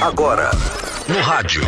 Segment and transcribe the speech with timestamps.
[0.00, 0.52] Agora,
[1.08, 1.60] no rádio,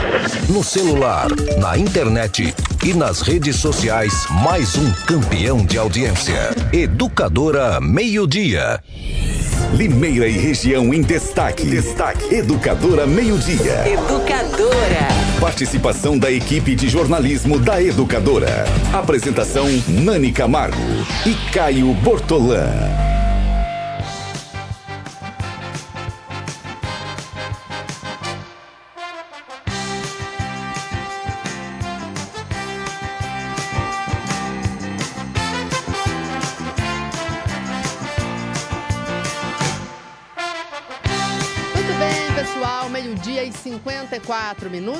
[0.48, 1.26] no celular,
[1.58, 6.50] na internet e nas redes sociais, mais um campeão de audiência.
[6.72, 8.80] Educadora Meio Dia.
[9.74, 11.66] Limeira e região em destaque.
[11.66, 12.32] Destaque.
[12.32, 13.84] Educadora Meio Dia.
[13.88, 15.08] Educadora.
[15.40, 18.64] Participação da equipe de jornalismo da Educadora.
[18.92, 20.78] Apresentação Nani Camargo
[21.26, 23.09] e Caio Bortolã.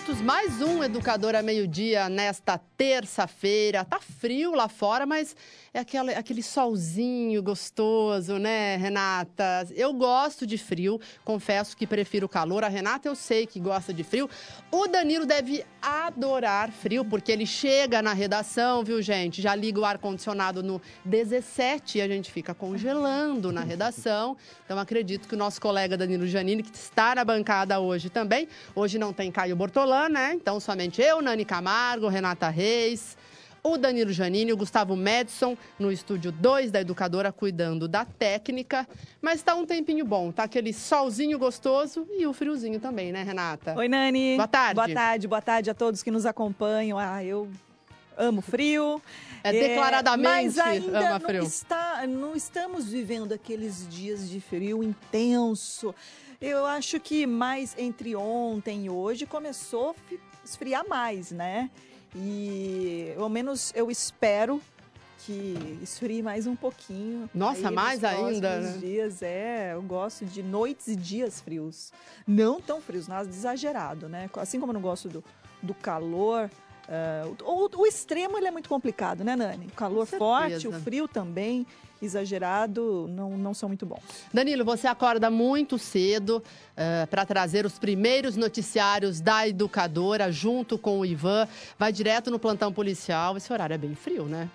[0.01, 0.21] Minutos.
[0.23, 3.85] Mais um Educadora Meio-Dia nesta terça-feira.
[3.85, 5.37] Tá frio lá fora, mas
[5.73, 9.69] é aquele, aquele solzinho gostoso, né, Renata?
[9.71, 12.65] Eu gosto de frio, confesso que prefiro calor.
[12.65, 14.29] A Renata eu sei que gosta de frio.
[14.71, 19.41] O Danilo deve adorar frio, porque ele chega na redação, viu, gente?
[19.41, 24.37] Já liga o ar-condicionado no 17 e a gente fica congelando na redação.
[24.65, 28.99] Então acredito que o nosso colega Danilo Janine, que está na bancada hoje também, hoje
[28.99, 30.33] não tem Caio Bortolã, né?
[30.35, 33.20] Então somente eu, Nani Camargo, Renata Reis
[33.63, 38.87] o Danilo Janine, o Gustavo Madison no estúdio 2 da Educadora cuidando da técnica.
[39.21, 43.75] Mas tá um tempinho bom, tá aquele solzinho gostoso e o friozinho também, né, Renata?
[43.77, 44.37] Oi, Nani.
[44.37, 44.75] Boa tarde.
[44.75, 46.99] Boa tarde, boa tarde a todos que nos acompanham.
[46.99, 47.49] Ah, eu
[48.17, 49.01] amo frio.
[49.43, 51.41] É, declaradamente mas ainda ama frio.
[51.41, 55.95] Não, está, não estamos vivendo aqueles dias de frio intenso.
[56.41, 61.71] Eu acho que mais entre ontem e hoje começou a esfriar mais, né?
[62.15, 64.61] E ao menos eu espero
[65.25, 67.29] que esfrie mais um pouquinho.
[67.35, 68.79] Nossa, Aí, mais ainda, né?
[68.79, 71.93] dias, é, eu gosto de noites e dias frios.
[72.27, 74.31] Não tão frios, nada exagerado, né?
[74.37, 75.23] Assim como eu não gosto do,
[75.63, 76.51] do calor,
[76.91, 79.67] uh, o, o, extremo ele é muito complicado, né, Nani?
[79.67, 81.67] O calor forte, o frio também
[82.03, 84.01] exagerado não, não são muito bons.
[84.33, 86.43] Danilo, você acorda muito cedo uh,
[86.77, 91.47] eh, para trazer os primeiros noticiários da educadora junto com o Ivan.
[91.79, 93.37] Vai direto no plantão policial.
[93.37, 94.49] Esse horário é bem frio, né?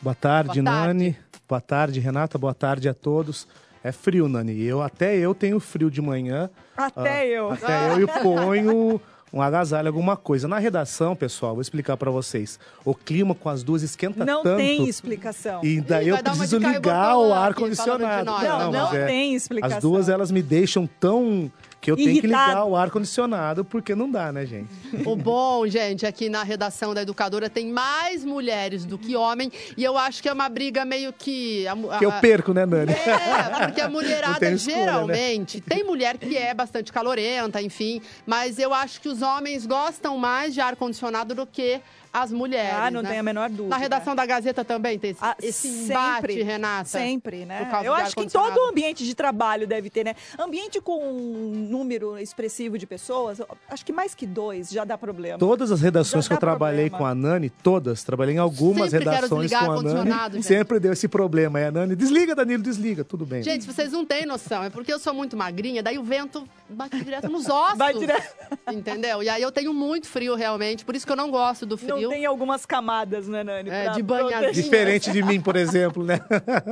[0.00, 0.86] Boa tarde, Boa tarde.
[0.86, 1.18] Nani.
[1.48, 2.38] Boa tarde, Renata.
[2.38, 3.48] Boa tarde a todos.
[3.84, 4.62] É frio, Nani.
[4.62, 6.48] Eu até eu tenho frio de manhã.
[6.76, 7.50] Até uh, eu.
[7.50, 9.00] Até eu e ponho
[9.32, 10.46] um agasalho, alguma coisa.
[10.46, 12.60] Na redação, pessoal, vou explicar para vocês.
[12.84, 14.50] O clima com as duas esquenta não tanto.
[14.50, 15.64] Não tem explicação.
[15.64, 18.26] E daí eu preciso ligar o ar condicionado.
[18.26, 19.76] Não, não, não é, tem explicação.
[19.76, 21.50] As duas elas me deixam tão
[21.82, 24.70] que eu tenho que ligar o ar-condicionado, porque não dá, né, gente?
[25.04, 29.50] O bom, gente, aqui na redação da Educadora tem mais mulheres do que homem.
[29.76, 31.66] E eu acho que é uma briga meio que.
[31.66, 32.92] A, a, que eu perco, né, Nani?
[32.92, 34.84] É, porque a mulherada escolha, né?
[34.84, 35.56] geralmente.
[35.56, 35.62] Né?
[35.68, 38.00] Tem mulher que é bastante calorenta, enfim.
[38.24, 41.80] Mas eu acho que os homens gostam mais de ar-condicionado do que
[42.12, 42.74] as mulheres.
[42.74, 43.10] Ah, não né?
[43.10, 43.68] tem a menor dúvida.
[43.68, 46.84] Na redação da Gazeta também tem esse, ah, esse embate, Renata?
[46.84, 47.70] Sempre, né?
[47.82, 50.14] Eu acho que em todo ambiente de trabalho deve ter, né?
[50.38, 53.40] Ambiente com um número expressivo de pessoas,
[53.70, 55.38] acho que mais que dois já dá problema.
[55.38, 56.98] Todas as redações que eu trabalhei problema.
[56.98, 60.34] com a Nani, todas, trabalhei em algumas sempre redações com a Nani.
[60.34, 60.46] Gente.
[60.46, 61.60] Sempre deu esse problema.
[61.60, 63.42] É a Nani, desliga, Danilo, desliga, tudo bem.
[63.42, 67.02] Gente, vocês não têm noção, é porque eu sou muito magrinha, daí o vento bate
[67.02, 67.78] direto nos ossos.
[67.78, 68.34] Vai direto.
[68.70, 69.22] Entendeu?
[69.22, 71.96] E aí eu tenho muito frio realmente, por isso que eu não gosto do frio.
[71.96, 73.70] Não tem algumas camadas, né, Nani?
[73.70, 74.52] É, de banhadinha.
[74.52, 76.20] Diferente de mim, por exemplo, né?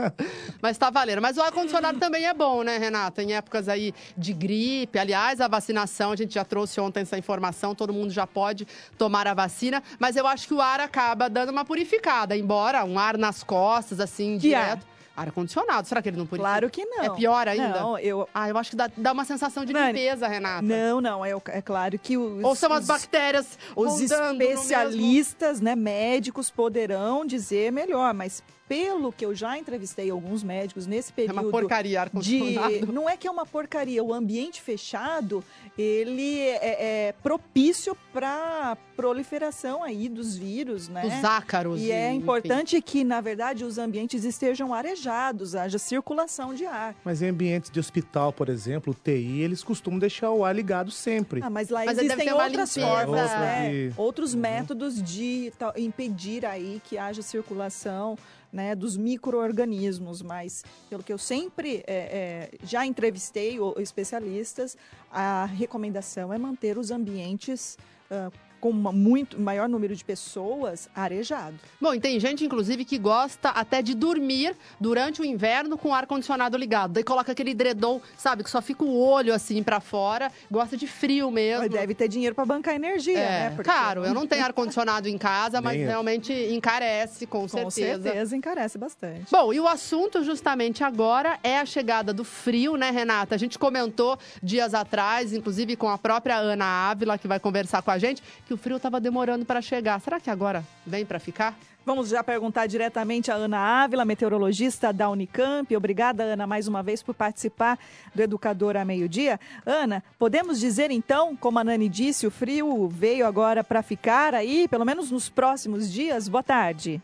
[0.60, 1.20] Mas tá valendo.
[1.20, 3.22] Mas o ar-condicionado também é bom, né, Renata?
[3.22, 4.98] Em épocas aí de gripe.
[4.98, 9.26] Aliás, a vacinação, a gente já trouxe ontem essa informação, todo mundo já pode tomar
[9.26, 9.82] a vacina.
[9.98, 14.00] Mas eu acho que o ar acaba dando uma purificada, embora um ar nas costas,
[14.00, 14.86] assim, que direto.
[14.96, 14.99] É?
[15.20, 16.48] Ar-condicionado, será que ele não purifica?
[16.50, 17.04] Claro que não.
[17.04, 17.80] É pior ainda?
[17.80, 18.28] Não, eu...
[18.32, 20.62] Ah, eu acho que dá, dá uma sensação de limpeza, Renata.
[20.62, 22.42] Não, não, é, é claro que os...
[22.42, 29.34] Ou são as bactérias Os especialistas, né, médicos poderão dizer melhor, mas pelo que eu
[29.34, 31.40] já entrevistei alguns médicos nesse período.
[31.40, 35.42] É uma porcaria de Não é que é uma porcaria, o ambiente fechado,
[35.76, 41.02] ele é, é propício para proliferação aí dos vírus, né?
[41.02, 41.80] Dos ácaros.
[41.80, 42.84] E é importante enfim.
[42.86, 46.94] que, na verdade, os ambientes estejam arejados, haja circulação de ar.
[47.04, 51.40] Mas em ambientes de hospital, por exemplo, TI, eles costumam deixar o ar ligado sempre.
[51.42, 53.92] Ah, mas lá mas existem outras formas, né?
[53.96, 54.40] Outros uhum.
[54.40, 58.16] métodos de impedir aí que haja circulação
[58.52, 64.76] né, dos micro-organismos, mas pelo que eu sempre é, é, já entrevistei especialistas,
[65.10, 67.78] a recomendação é manter os ambientes
[68.10, 71.58] uh, com uma muito maior número de pessoas, arejado.
[71.80, 75.94] Bom, e tem gente, inclusive, que gosta até de dormir durante o inverno com o
[75.94, 76.92] ar-condicionado ligado.
[76.92, 80.30] Daí coloca aquele edredom, sabe, que só fica o olho assim para fora.
[80.50, 81.62] Gosta de frio mesmo.
[81.62, 83.50] Mas deve ter dinheiro para bancar energia, é, né?
[83.50, 83.70] Porque...
[83.70, 87.98] Claro, eu não tenho ar-condicionado em casa, mas realmente encarece, com, com certeza.
[87.98, 89.30] Com certeza, encarece bastante.
[89.30, 93.34] Bom, e o assunto justamente agora é a chegada do frio, né, Renata?
[93.34, 97.90] A gente comentou dias atrás, inclusive com a própria Ana Ávila, que vai conversar com
[97.90, 100.00] a gente, que o frio estava demorando para chegar.
[100.00, 101.56] Será que agora vem para ficar?
[101.86, 105.76] Vamos já perguntar diretamente a Ana Ávila, meteorologista da Unicamp.
[105.76, 107.78] Obrigada, Ana, mais uma vez por participar
[108.12, 109.38] do Educador a Meio-Dia.
[109.64, 114.66] Ana, podemos dizer então, como a Nani disse, o frio veio agora para ficar aí,
[114.66, 116.28] pelo menos nos próximos dias?
[116.28, 117.00] Boa tarde.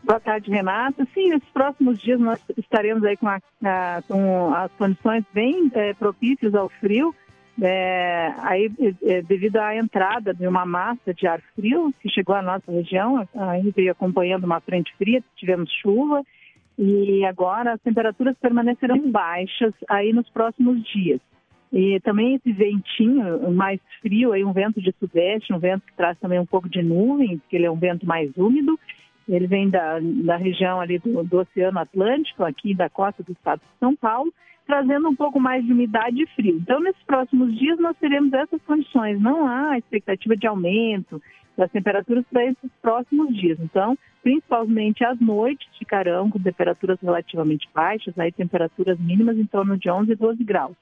[0.00, 1.04] Boa tarde, Renata.
[1.12, 5.92] Sim, nesses próximos dias nós estaremos aí com, a, a, com as condições bem é,
[5.92, 7.12] propícias ao frio.
[7.60, 8.70] É, aí,
[9.02, 13.26] é, devido à entrada de uma massa de ar frio que chegou à nossa região,
[13.34, 16.22] aí veio acompanhando uma frente fria, tivemos chuva
[16.78, 21.20] e agora as temperaturas permanecerão baixas aí nos próximos dias.
[21.72, 26.18] E também esse ventinho mais frio, aí um vento de sudeste, um vento que traz
[26.18, 28.78] também um pouco de nuvem, porque ele é um vento mais úmido.
[29.28, 33.60] Ele vem da, da região ali do, do Oceano Atlântico, aqui da costa do estado
[33.60, 34.32] de São Paulo
[34.66, 36.56] trazendo um pouco mais de umidade e frio.
[36.56, 39.20] Então, nesses próximos dias, nós teremos essas condições.
[39.20, 41.22] Não há expectativa de aumento
[41.56, 43.58] das temperaturas para esses próximos dias.
[43.60, 49.88] Então, principalmente as noites ficarão com temperaturas relativamente baixas, aí temperaturas mínimas em torno de
[49.88, 50.76] 11 e 12 graus.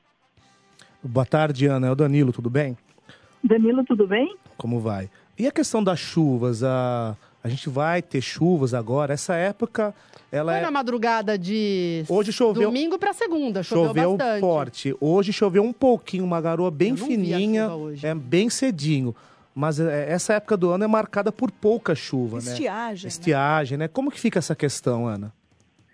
[1.03, 1.89] Boa tarde, Ana.
[1.89, 2.77] É o Danilo, tudo bem?
[3.43, 4.35] Danilo, tudo bem?
[4.57, 5.11] Como vai?
[5.39, 6.63] E a questão das chuvas?
[6.63, 7.15] A,
[7.45, 9.13] a gente vai ter chuvas agora?
[9.13, 9.95] Essa época
[10.33, 10.63] ela Foi é...
[10.63, 12.63] na madrugada de Hoje choveu...
[12.63, 14.41] domingo para segunda, choveu, choveu bastante.
[14.41, 14.97] forte.
[14.99, 17.69] Hoje choveu um pouquinho, uma garoa bem fininha,
[18.03, 19.15] é bem cedinho.
[19.55, 23.09] Mas é, essa época do ano é marcada por pouca chuva, Estiagem, né?
[23.09, 23.89] Estiagem, né?
[23.89, 25.33] Como que fica essa questão, Ana?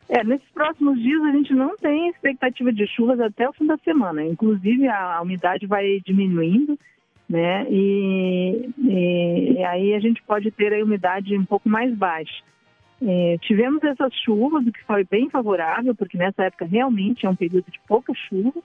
[0.09, 3.77] É, nesses próximos dias a gente não tem expectativa de chuvas até o fim da
[3.79, 4.25] semana.
[4.25, 6.79] Inclusive a, a umidade vai diminuindo,
[7.31, 7.65] né?
[7.71, 12.43] E, e, e, aí a gente pode ter a umidade um pouco mais baixa.
[13.01, 17.37] É, tivemos essas chuvas, o que foi bem favorável, porque nessa época realmente é um
[17.37, 18.61] período de pouca chuva.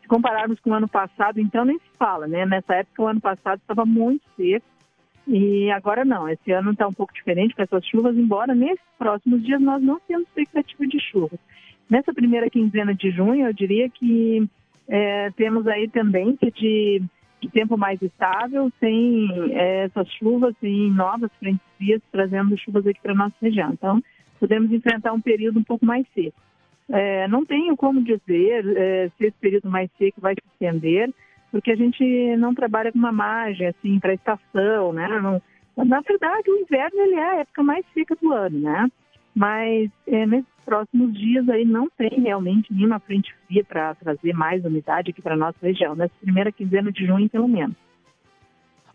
[0.00, 2.46] Se compararmos com o ano passado, então nem se fala, né?
[2.46, 4.64] Nessa época, o ano passado estava muito seco
[5.28, 6.26] e agora não.
[6.26, 10.00] Esse ano está um pouco diferente com essas chuvas, embora nesses próximos dias nós não
[10.08, 11.38] temos expectativa de chuva.
[11.90, 14.48] Nessa primeira quinzena de junho, eu diria que
[14.88, 17.02] é, temos aí tendência de
[17.46, 23.00] de tempo mais estável, sem é, essas chuvas, sem novas frentes frias trazendo chuvas aqui
[23.00, 23.72] para a nossa região.
[23.72, 24.02] Então,
[24.38, 26.38] podemos enfrentar um período um pouco mais seco.
[26.88, 31.10] É, não tenho como dizer é, se esse período mais seco vai se estender,
[31.50, 32.04] porque a gente
[32.36, 35.08] não trabalha com uma margem assim para estação, né?
[35.20, 35.40] Não,
[35.84, 38.88] na verdade, o inverno ele é a época mais seca do ano, né?
[39.36, 44.64] Mas é, nesses próximos dias aí não tem realmente nenhuma frente fria para trazer mais
[44.64, 47.76] umidade aqui para a nossa região, nessa primeira quinzena de junho, pelo menos.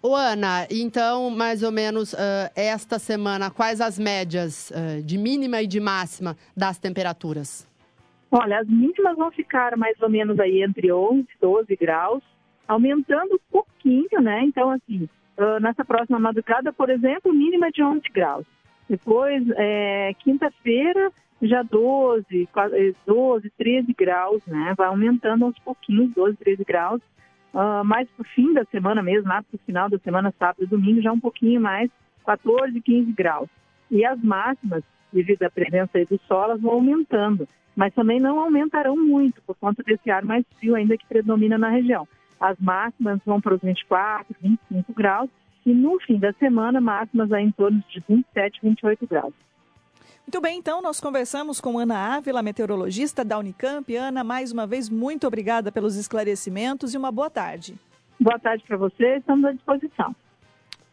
[0.01, 2.17] Ô, Ana, então, mais ou menos, uh,
[2.55, 7.69] esta semana, quais as médias uh, de mínima e de máxima das temperaturas?
[8.31, 12.23] Olha, as mínimas vão ficar mais ou menos aí entre 11 e 12 graus,
[12.67, 14.41] aumentando um pouquinho, né?
[14.43, 15.07] Então, assim,
[15.37, 18.45] uh, nessa próxima madrugada, por exemplo, mínima de 11 graus.
[18.89, 21.11] Depois, é, quinta-feira,
[21.41, 22.47] já 12,
[23.05, 24.73] 12, 13 graus, né?
[24.77, 27.01] Vai aumentando aos pouquinhos, 12, 13 graus.
[27.53, 30.63] Uh, mais para o fim da semana mesmo, lá para o final da semana, sábado
[30.63, 31.89] e domingo, já um pouquinho mais,
[32.25, 33.49] 14, 15 graus.
[33.89, 37.47] E as máximas, devido à presença do sol, elas vão aumentando.
[37.75, 41.69] Mas também não aumentarão muito, por conta desse ar mais frio ainda que predomina na
[41.69, 42.07] região.
[42.39, 45.29] As máximas vão para os 24, 25 graus
[45.65, 49.33] e no fim da semana, máximas aí em torno de 27, 28 graus.
[50.25, 53.93] Muito bem, então nós conversamos com Ana Ávila, meteorologista da Unicamp.
[53.95, 57.75] Ana, mais uma vez, muito obrigada pelos esclarecimentos e uma boa tarde.
[58.19, 60.15] Boa tarde para você, estamos à disposição.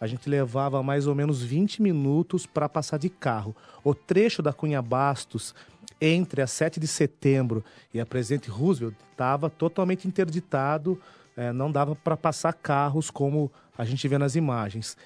[0.00, 3.54] A gente levava mais ou menos 20 minutos para passar de carro.
[3.82, 5.54] O trecho da Cunha Bastos,
[6.00, 7.64] entre a 7 de setembro
[7.94, 11.00] e a Presidente Roosevelt, estava totalmente interditado,
[11.36, 14.96] é, não dava para passar carros como a gente vê nas imagens.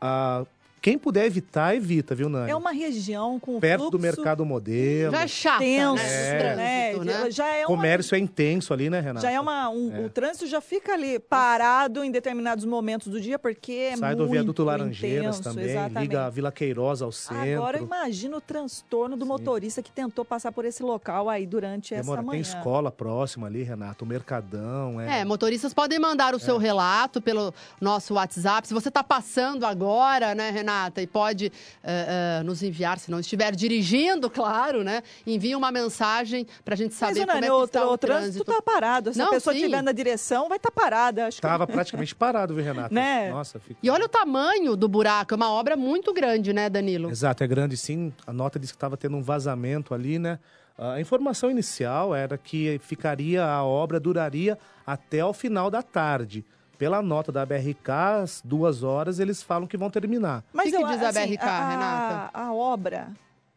[0.00, 0.44] Ah,
[0.86, 2.48] quem puder evitar, evita, viu, Nani?
[2.48, 5.10] É uma região com Perto fluxo do mercado modelo.
[5.10, 6.54] Já é chato, tenso, né?
[6.54, 6.90] né?
[6.92, 7.30] Trânsito, né?
[7.32, 9.26] Já é O uma, comércio é intenso ali, né, Renata?
[9.26, 10.00] já é uma um, É.
[10.06, 14.26] o trânsito já fica ali parado em determinados momentos do dia porque é Sai muito
[14.26, 15.98] do viaduto Laranjeiras intenso, também, exatamente.
[16.02, 17.56] liga a Vila Queiroz ao centro.
[17.56, 22.04] Agora imagina o transtorno do motorista que tentou passar por esse local aí durante essa
[22.04, 22.40] Demora, manhã.
[22.40, 25.00] tem escola próxima ali, Renato, o Mercadão.
[25.00, 28.68] É, É, motoristas podem mandar o seu relato pelo nosso WhatsApp.
[28.68, 31.46] Se você está passando agora, né, Renata, e pode
[31.82, 35.02] eh, eh, nos enviar, se não estiver dirigindo, claro, né?
[35.26, 37.92] Envie uma mensagem para a gente Mas, saber Nani, como é que o, está o,
[37.92, 39.12] o trânsito está parado.
[39.12, 41.26] Se Não, a pessoa estiver na direção, vai estar parada.
[41.26, 42.94] Acho que- praticamente parado, viu, Renato?
[42.94, 43.30] Né?
[43.30, 43.78] Nossa, fica...
[43.82, 47.10] E olha o tamanho do buraco, é uma obra muito grande, né, Danilo?
[47.10, 48.12] Exato, é grande sim.
[48.26, 50.38] A nota diz que estava tendo um vazamento ali, né?
[50.78, 56.44] A informação inicial era que ficaria, a obra duraria até o final da tarde.
[56.78, 57.90] Pela nota da BRK,
[58.22, 60.44] às duas horas, eles falam que vão terminar.
[60.52, 62.30] Mas que eu, diz a assim, BRK, Renata?
[62.34, 63.08] A obra,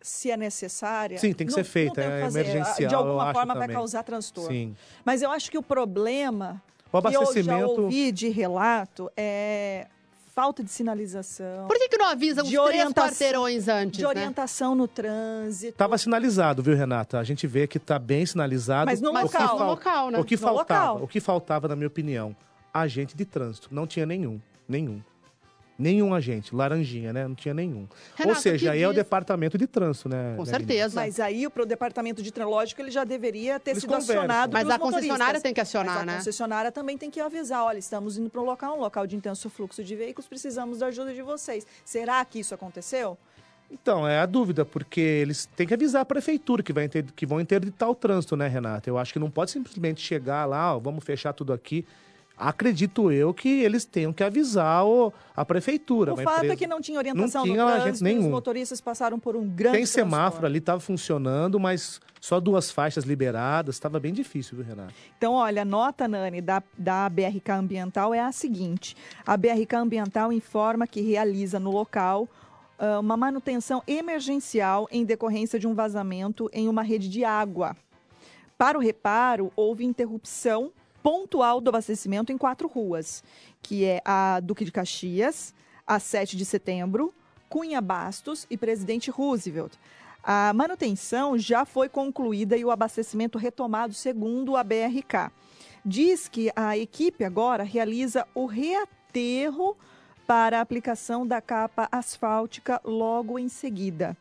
[0.01, 1.17] se é necessária.
[1.17, 3.67] Sim, tem que ser feita, o é que emergencial, De eu alguma acho forma vai
[3.67, 4.49] causar transtorno.
[4.49, 4.75] Sim.
[5.03, 6.61] Mas eu acho que o problema
[6.91, 7.81] O que eu já abastecimento.
[7.81, 9.87] ouvi de relato é
[10.33, 14.07] falta de sinalização, Por que, que não avisa De três quarteirões antes, de né?
[14.09, 15.73] orientação no trânsito.
[15.73, 17.19] Estava sinalizado, viu, Renata?
[17.19, 18.85] A gente vê que está bem sinalizado.
[18.85, 19.47] Mas no O que local.
[19.49, 20.19] fal- No local, né?
[20.19, 21.03] O que No faltava, local.
[21.03, 22.33] o que faltava, na minha opinião,
[22.73, 23.69] agente de trânsito.
[23.71, 25.01] Não tinha nenhum, nenhum.
[25.81, 27.25] Nenhum agente, laranjinha, né?
[27.25, 27.87] Não tinha nenhum.
[28.13, 30.33] Renato, Ou seja, aí é o diz- departamento de trânsito, né?
[30.35, 30.99] Com né, certeza.
[30.99, 34.17] Mas aí o pro departamento de trânsito ele já deveria ter Eles sido conversam.
[34.17, 36.15] acionado Mas a concessionária tem que acionar, Mas a né?
[36.17, 39.49] concessionária também tem que avisar, olha, estamos indo para um local, um local de intenso
[39.49, 41.65] fluxo de veículos, precisamos da ajuda de vocês.
[41.85, 43.17] Será que isso aconteceu?
[43.71, 47.25] Então, é a dúvida, porque eles têm que avisar a prefeitura que, vai inter- que
[47.25, 48.89] vão interditar o trânsito, né, Renata?
[48.89, 51.85] Eu acho que não pode simplesmente chegar lá, ó, vamos fechar tudo aqui.
[52.39, 56.11] Acredito eu que eles tenham que avisar o- a prefeitura.
[56.11, 58.29] o uma fato empresa- é que não tinha orientação tinha no trânsito, e os nenhum.
[58.29, 63.75] motoristas passaram por um grande Tem semáforo ali, estava funcionando, mas só duas faixas liberadas,
[63.75, 64.93] estava bem difícil, viu, Renata?
[65.17, 68.95] Então, olha, a nota, Nani, da, da BRK Ambiental é a seguinte.
[69.25, 72.27] A BRK Ambiental informa que realiza no local
[72.81, 77.75] ah, uma manutenção emergencial em decorrência de um vazamento em uma rede de água.
[78.57, 83.23] Para o reparo, houve interrupção pontual do abastecimento em quatro ruas,
[83.61, 85.53] que é a Duque de Caxias,
[85.85, 87.13] a 7 de setembro,
[87.49, 89.73] Cunha Bastos e Presidente Roosevelt.
[90.23, 95.31] A manutenção já foi concluída e o abastecimento retomado segundo a BRK.
[95.83, 99.77] Diz que a equipe agora realiza o reaterro
[100.27, 104.15] para a aplicação da capa asfáltica logo em seguida.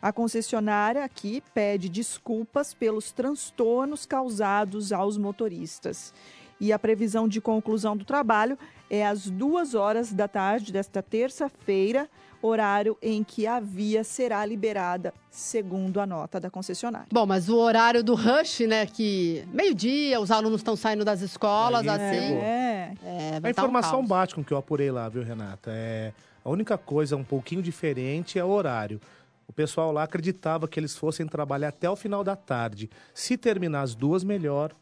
[0.00, 6.12] A concessionária aqui pede desculpas pelos transtornos causados aos motoristas.
[6.60, 12.08] E a previsão de conclusão do trabalho é às duas horas da tarde desta terça-feira,
[12.40, 17.08] horário em que a via será liberada, segundo a nota da concessionária.
[17.12, 21.82] Bom, mas o horário do rush, né, que meio-dia, os alunos estão saindo das escolas,
[21.82, 22.34] Aí assim.
[22.36, 22.92] É.
[23.04, 24.08] É, A vai um informação caos.
[24.08, 25.70] bate com o que eu apurei lá, viu, Renata?
[25.74, 26.12] É,
[26.44, 29.00] a única coisa um pouquinho diferente é o horário.
[29.48, 32.90] O pessoal lá acreditava que eles fossem trabalhar até o final da tarde.
[33.14, 34.72] Se terminar as duas, melhor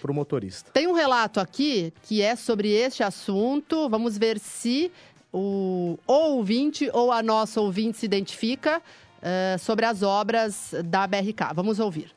[0.00, 0.70] para o motorista.
[0.72, 3.88] Tem um relato aqui que é sobre este assunto.
[3.88, 4.90] Vamos ver se
[5.32, 8.80] o ouvinte ou a nossa ouvinte se identifica
[9.20, 11.52] eh, sobre as obras da BRK.
[11.54, 12.14] Vamos ouvir.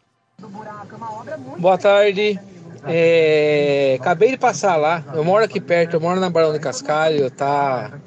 [1.58, 2.40] Boa tarde.
[2.88, 5.04] É, acabei de passar lá.
[5.14, 7.32] Eu moro aqui perto, eu moro na Barão de Cascalho.
[7.32, 8.00] Tá,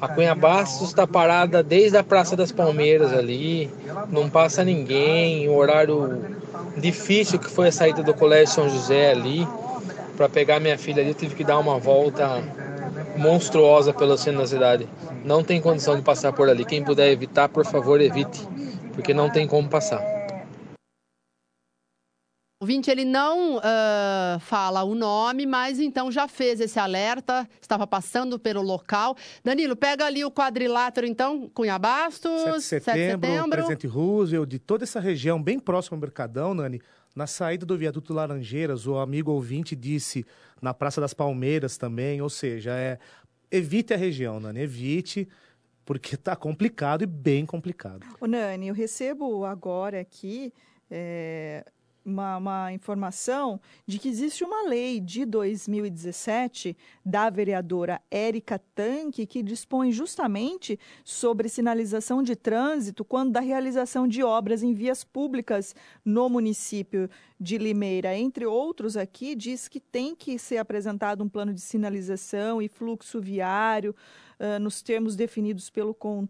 [0.00, 3.70] a Cunha Bastos está parada desde a Praça das Palmeiras ali.
[4.10, 5.48] Não passa ninguém.
[5.48, 6.22] O horário
[6.76, 9.46] difícil que foi a saída do Colégio São José ali.
[10.16, 12.42] Para pegar minha filha ali, eu tive que dar uma volta
[13.16, 14.88] monstruosa pelo centro da cidade.
[15.24, 16.64] Não tem condição de passar por ali.
[16.64, 18.46] Quem puder evitar, por favor, evite.
[18.94, 20.17] Porque não tem como passar.
[22.60, 27.86] O ouvinte, ele não uh, fala o nome, mas então já fez esse alerta, estava
[27.86, 29.16] passando pelo local.
[29.44, 33.50] Danilo, pega ali o quadrilátero, então, Cunha Bastos, 7 de setembro, 7 de setembro.
[33.50, 36.82] Presidente Roosevelt, de toda essa região, bem próximo ao Mercadão, Nani,
[37.14, 40.26] na saída do viaduto Laranjeiras, o amigo ouvinte disse
[40.60, 42.98] na Praça das Palmeiras também, ou seja, é
[43.52, 45.28] evite a região, Nani, evite,
[45.84, 48.04] porque está complicado e bem complicado.
[48.20, 50.52] O Nani, eu recebo agora aqui
[50.90, 51.64] é,
[52.08, 59.42] uma, uma, informação de que existe uma lei de 2017 da vereadora Érica Tanque que
[59.42, 65.74] dispõe justamente sobre sinalização de trânsito quando da realização de obras em vias públicas
[66.04, 68.16] no município de Limeira.
[68.16, 73.20] Entre outros aqui, diz que tem que ser apresentado um plano de sinalização e fluxo
[73.20, 73.94] viário
[74.40, 76.26] uh, nos termos definidos pelo com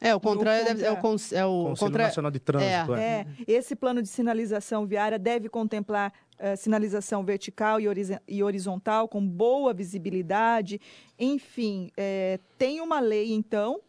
[0.00, 2.94] é, o contra, é, é, o, é o Conselho contra, Nacional de Trânsito.
[2.94, 3.20] É.
[3.20, 3.26] é.
[3.48, 7.86] esse plano de sinalização viária deve contemplar uh, sinalização vertical e,
[8.28, 10.80] e, horizontal com boa visibilidade.
[11.18, 13.80] Enfim, é, tem uma lei, então,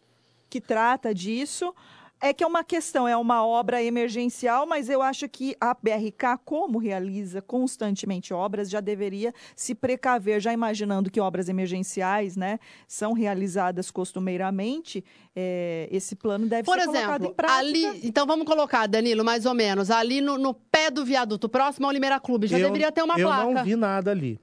[0.48, 1.74] que trata disso.
[2.20, 6.38] É que é uma questão, é uma obra emergencial, mas eu acho que a BRK,
[6.44, 13.12] como realiza constantemente obras, já deveria se precaver, já imaginando que obras emergenciais né, são
[13.12, 17.58] realizadas costumeiramente, é, esse plano deve Por ser exemplo, colocado em prática.
[17.58, 21.86] Ali, então vamos colocar, Danilo, mais ou menos, ali no, no pé do viaduto, próximo
[21.86, 23.42] ao Limeira Clube, já eu, deveria ter uma eu placa.
[23.44, 24.40] Eu não vi nada ali.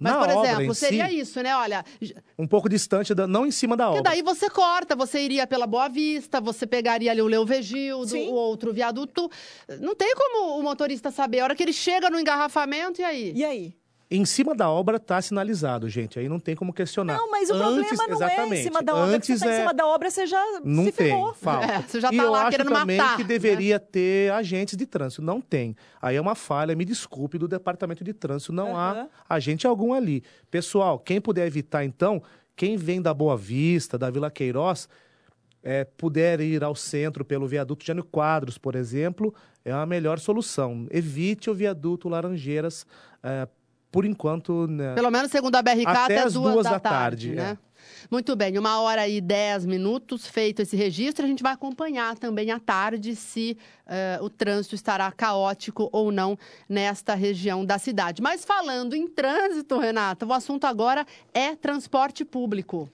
[0.00, 1.54] Mas, Na por exemplo, seria si, isso, né?
[1.54, 1.84] Olha.
[2.38, 4.02] Um pouco distante, da, não em cima da obra.
[4.02, 8.32] Porque daí você corta, você iria pela Boa Vista, você pegaria ali o Leovegildo, o
[8.32, 9.30] outro viaduto.
[9.78, 11.40] Não tem como o motorista saber.
[11.40, 13.32] A hora que ele chega no engarrafamento, e aí?
[13.36, 13.74] E aí?
[14.12, 16.18] Em cima da obra está sinalizado, gente.
[16.18, 17.16] Aí não tem como questionar.
[17.16, 18.54] Não, mas o Antes, problema não exatamente.
[18.54, 19.16] é em cima da obra.
[19.16, 19.54] Antes você tá é...
[19.54, 21.32] em cima da obra, você já não se tem, ferrou.
[21.32, 21.72] Falta.
[21.72, 23.78] É, você já tá e lá eu querendo acho também matar, que deveria né?
[23.78, 25.22] ter agentes de trânsito.
[25.22, 25.76] Não tem.
[26.02, 28.52] Aí é uma falha, me desculpe, do departamento de trânsito.
[28.52, 28.76] Não uhum.
[28.76, 30.24] há agente algum ali.
[30.50, 32.20] Pessoal, quem puder evitar, então,
[32.56, 34.88] quem vem da Boa Vista, da Vila Queiroz,
[35.62, 39.32] é, puder ir ao centro pelo viaduto Jânio Quadros, por exemplo,
[39.64, 40.88] é a melhor solução.
[40.90, 42.84] Evite o viaduto Laranjeiras
[43.22, 43.46] é,
[43.90, 44.66] por enquanto.
[44.66, 47.34] Né, Pelo menos segundo a BRK, até, até as duas, duas da, da, tarde.
[47.34, 47.58] tarde né?
[47.66, 47.70] É.
[48.10, 52.50] Muito bem, uma hora e dez minutos feito esse registro, a gente vai acompanhar também
[52.50, 53.56] à tarde se
[53.86, 58.20] uh, o trânsito estará caótico ou não nesta região da cidade.
[58.20, 62.88] Mas falando em trânsito, Renata, o assunto agora é transporte público.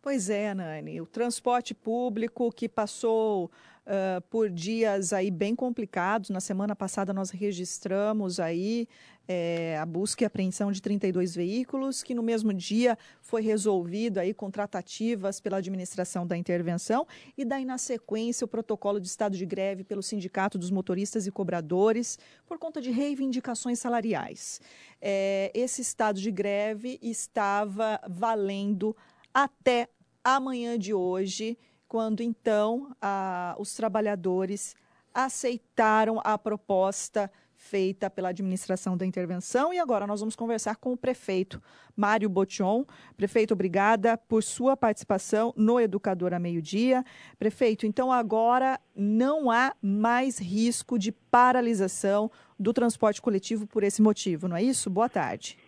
[0.00, 3.50] Pois é, Nani, o transporte público que passou
[3.88, 6.30] uh, por dias aí bem complicados.
[6.30, 8.86] Na semana passada nós registramos aí
[9.26, 14.32] é, a busca e apreensão de 32 veículos, que no mesmo dia foi resolvido aí
[14.32, 19.44] com tratativas pela administração da intervenção e daí na sequência o protocolo de estado de
[19.44, 24.60] greve pelo Sindicato dos Motoristas e Cobradores por conta de reivindicações salariais.
[25.00, 28.96] É, esse estado de greve estava valendo
[29.32, 29.88] até
[30.24, 34.76] amanhã de hoje quando então a, os trabalhadores
[35.14, 40.96] aceitaram a proposta feita pela administração da intervenção e agora nós vamos conversar com o
[40.96, 41.60] prefeito
[41.96, 42.84] Mário Botion.
[43.16, 47.04] Prefeito, obrigada por sua participação no Educador a Meio-Dia.
[47.36, 54.46] Prefeito, então agora não há mais risco de paralisação do transporte coletivo por esse motivo,
[54.46, 54.88] não é isso?
[54.88, 55.58] Boa tarde.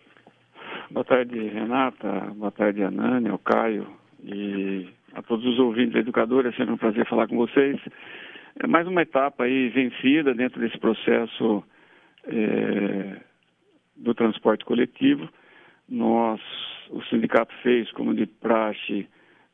[0.89, 2.33] Boa tarde, Renata.
[2.35, 3.87] Boa tarde, Anânia, o Caio
[4.23, 7.79] e a todos os ouvintes educadores, é sempre um prazer falar com vocês.
[8.59, 11.63] É mais uma etapa aí vencida dentro desse processo
[12.25, 13.21] é,
[13.95, 15.27] do transporte coletivo.
[15.89, 16.39] Nós,
[16.89, 19.07] o sindicato fez, como de praxe,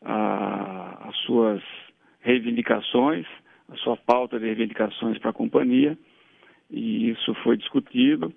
[0.04, 1.62] a, as suas
[2.22, 3.26] reivindicações,
[3.70, 5.98] a sua pauta de reivindicações para a companhia,
[6.70, 8.34] e isso foi discutido.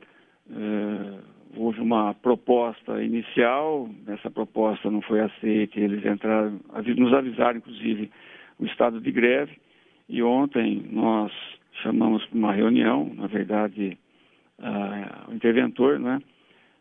[0.51, 6.61] É, houve uma proposta inicial, essa proposta não foi aceita, eles entraram,
[6.97, 8.11] nos avisaram, inclusive,
[8.59, 9.53] o estado de greve,
[10.09, 11.33] e ontem nós
[11.83, 13.97] chamamos para uma reunião, na verdade,
[15.29, 16.21] o interventor, né,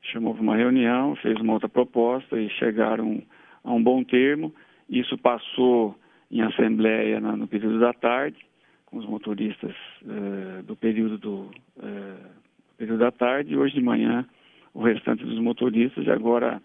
[0.02, 3.22] chamou para uma reunião, fez uma outra proposta e chegaram
[3.64, 4.54] a um bom termo.
[4.90, 5.96] Isso passou
[6.32, 8.38] em assembleia na, no período da tarde,
[8.86, 12.30] com os motoristas uh, do período do uh,
[12.78, 14.26] período da tarde, e hoje de manhã
[14.74, 16.62] o restante dos motoristas e agora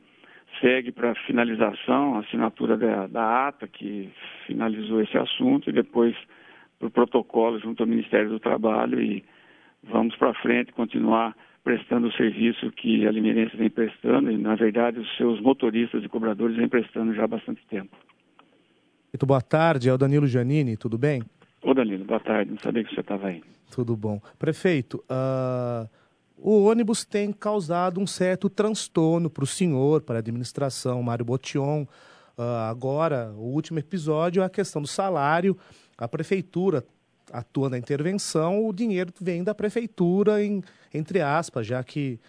[0.61, 4.11] segue para finalização, a assinatura da, da ata que
[4.47, 6.15] finalizou esse assunto e depois
[6.79, 9.25] para o protocolo junto ao Ministério do Trabalho e
[9.83, 15.01] vamos para frente continuar prestando o serviço que a Limeirense vem prestando e, na verdade,
[15.01, 17.97] os seus motoristas e cobradores vem prestando já há bastante tempo.
[19.13, 21.23] Muito boa tarde, é o Danilo Giannini, tudo bem?
[21.63, 23.43] Ô Danilo, boa tarde, não sabia que você estava aí.
[23.71, 24.21] Tudo bom.
[24.39, 25.89] Prefeito, uh,
[26.47, 31.87] o ônibus tem causado um certo transtorno para o senhor, para a administração, Mário Botion.
[32.37, 35.57] Uh, agora, o último episódio é a questão do salário.
[35.97, 36.85] A prefeitura
[37.33, 42.21] atua na intervenção, o dinheiro vem da prefeitura, em, entre aspas, já que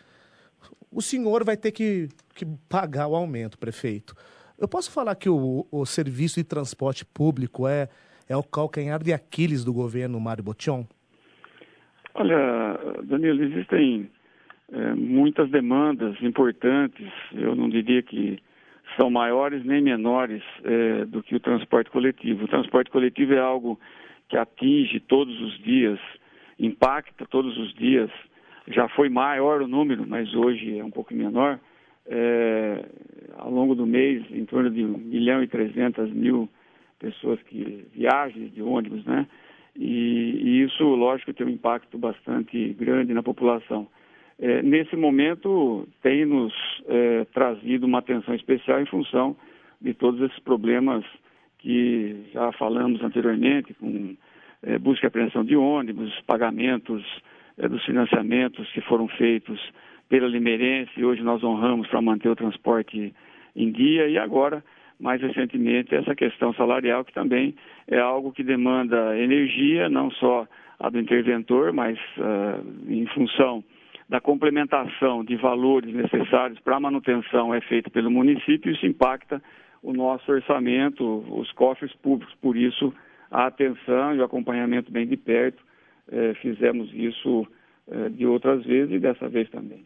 [0.89, 4.15] o senhor vai ter que, que pagar o aumento, prefeito.
[4.57, 7.89] Eu posso falar que o, o serviço de transporte público é,
[8.29, 10.85] é o calcanhar de Aquiles do governo Mário Botion?
[12.17, 14.09] Olha, Danilo, existem
[14.71, 18.39] é, muitas demandas importantes, eu não diria que
[18.95, 22.45] são maiores nem menores é, do que o transporte coletivo.
[22.45, 23.77] O transporte coletivo é algo
[24.29, 25.99] que atinge todos os dias,
[26.57, 28.09] impacta todos os dias.
[28.69, 31.59] Já foi maior o número, mas hoje é um pouco menor.
[32.07, 32.85] É,
[33.37, 36.47] ao longo do mês, em torno de 1 milhão e 300 mil
[36.97, 39.27] pessoas que viajam de ônibus, né?
[39.77, 43.87] E, e, isso, lógico, tem um impacto bastante grande na população.
[44.39, 46.53] É, nesse momento, tem nos
[46.87, 49.35] é, trazido uma atenção especial em função
[49.81, 51.05] de todos esses problemas
[51.59, 54.15] que já falamos anteriormente, com
[54.63, 57.03] é, busca e apreensão de ônibus, pagamentos
[57.57, 59.59] é, dos financiamentos que foram feitos
[60.09, 63.13] pela Limeirense, hoje nós honramos para manter o transporte
[63.55, 64.63] em dia, e agora
[64.99, 67.55] mais recentemente essa questão salarial, que também
[67.87, 70.47] é algo que demanda energia, não só
[70.79, 73.63] a do interventor, mas uh, em função
[74.07, 79.41] da complementação de valores necessários para a manutenção é feita pelo município, isso impacta
[79.81, 82.35] o nosso orçamento, os cofres públicos.
[82.41, 82.93] Por isso,
[83.31, 85.63] a atenção e o acompanhamento bem de perto.
[86.11, 87.47] Eh, fizemos isso
[87.89, 89.85] eh, de outras vezes e dessa vez também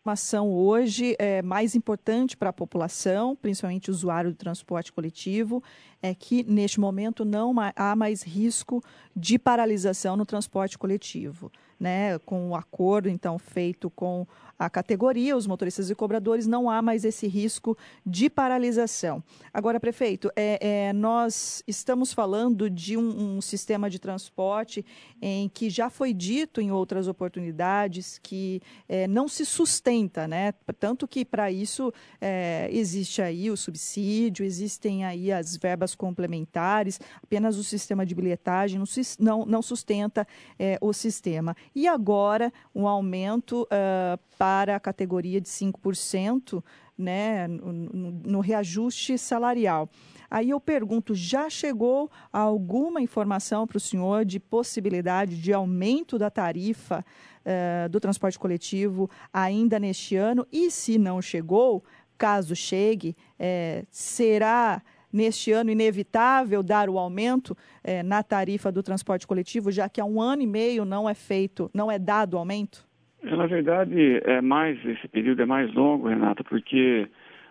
[0.00, 5.62] informação hoje é mais importante para a população, principalmente o usuário do transporte coletivo,
[6.02, 8.82] é que neste momento não há mais risco
[9.14, 12.18] de paralisação no transporte coletivo, né?
[12.20, 14.26] Com o acordo então feito com
[14.60, 19.24] a categoria, os motoristas e cobradores, não há mais esse risco de paralisação.
[19.54, 24.84] Agora, prefeito, é, é, nós estamos falando de um, um, sistema de transporte
[25.20, 30.52] em que já foi dito em outras oportunidades que é, não se sustenta, né?
[30.78, 37.56] Tanto que para isso é, existe aí o subsídio, existem aí as verbas complementares, apenas
[37.56, 38.86] o sistema de bilhetagem não,
[39.18, 40.26] não, não sustenta
[40.58, 41.56] é, o sistema.
[41.74, 46.62] E agora, um aumento uh, para a categoria de 5%,
[46.96, 49.88] né, no, no reajuste salarial.
[50.30, 56.30] Aí eu pergunto, já chegou alguma informação para o senhor de possibilidade de aumento da
[56.30, 57.04] tarifa
[57.44, 60.46] uh, do transporte coletivo ainda neste ano?
[60.52, 61.82] E se não chegou,
[62.16, 69.26] caso chegue, é, será neste ano inevitável dar o aumento é, na tarifa do transporte
[69.26, 72.86] coletivo, já que há um ano e meio não é feito, não é dado aumento?
[73.22, 77.08] É, na verdade, é mais esse período é mais longo, Renata, porque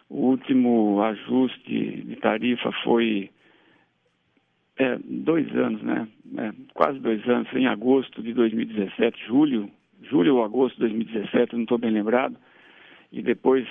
[0.10, 3.30] o último ajuste de tarifa foi
[4.78, 6.08] é, dois anos, né?
[6.38, 9.70] É, quase dois anos, em agosto de 2017, julho,
[10.02, 12.36] julho ou agosto de 2017, não estou bem lembrado.
[13.12, 13.68] E depois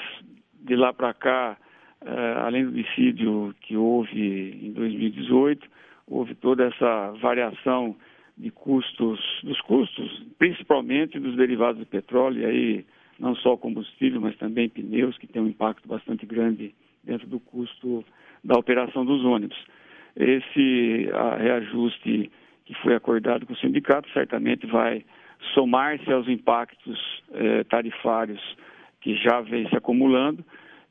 [0.52, 1.56] de lá para cá,
[2.04, 5.66] é, além do dissídio que houve em 2018,
[6.06, 7.96] houve toda essa variação
[8.36, 12.86] de custos, dos custos, principalmente dos derivados do petróleo, e aí
[13.18, 18.04] não só combustível, mas também pneus, que tem um impacto bastante grande dentro do custo
[18.44, 19.58] da operação dos ônibus.
[20.14, 21.08] Esse
[21.38, 22.30] reajuste
[22.64, 25.04] que foi acordado com o sindicato certamente vai
[25.54, 28.40] somar-se aos impactos eh, tarifários
[29.00, 30.44] que já vem se acumulando.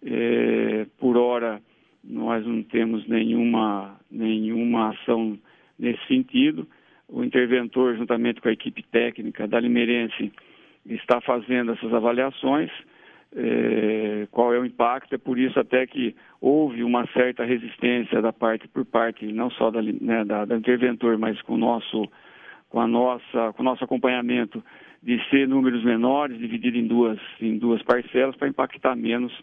[0.06, 1.62] Eh, por hora,
[2.04, 5.38] nós não temos nenhuma, nenhuma ação
[5.78, 6.68] nesse sentido.
[7.10, 10.32] O interventor, juntamente com a equipe técnica da Limeirense,
[10.86, 12.70] está fazendo essas avaliações,
[13.36, 18.32] é, qual é o impacto, é por isso até que houve uma certa resistência da
[18.32, 22.10] parte, por parte não só da, né, da, da interventor, mas com o nosso,
[22.70, 24.64] com a nossa, com o nosso acompanhamento
[25.04, 29.34] de ser números menores, dividido em duas, em duas parcelas, para impactar menos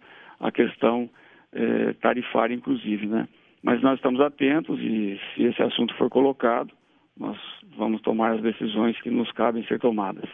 [0.40, 1.08] a questão
[1.52, 3.28] é, tarifária, inclusive, né?
[3.62, 6.72] Mas nós estamos atentos e se esse assunto for colocado,
[7.16, 7.38] nós
[7.76, 10.28] vamos tomar as decisões que nos cabem ser tomadas.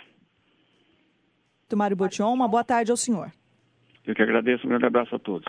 [1.76, 3.30] Mário Botion, uma boa tarde ao senhor.
[4.04, 5.46] Eu que agradeço, um grande abraço a todos.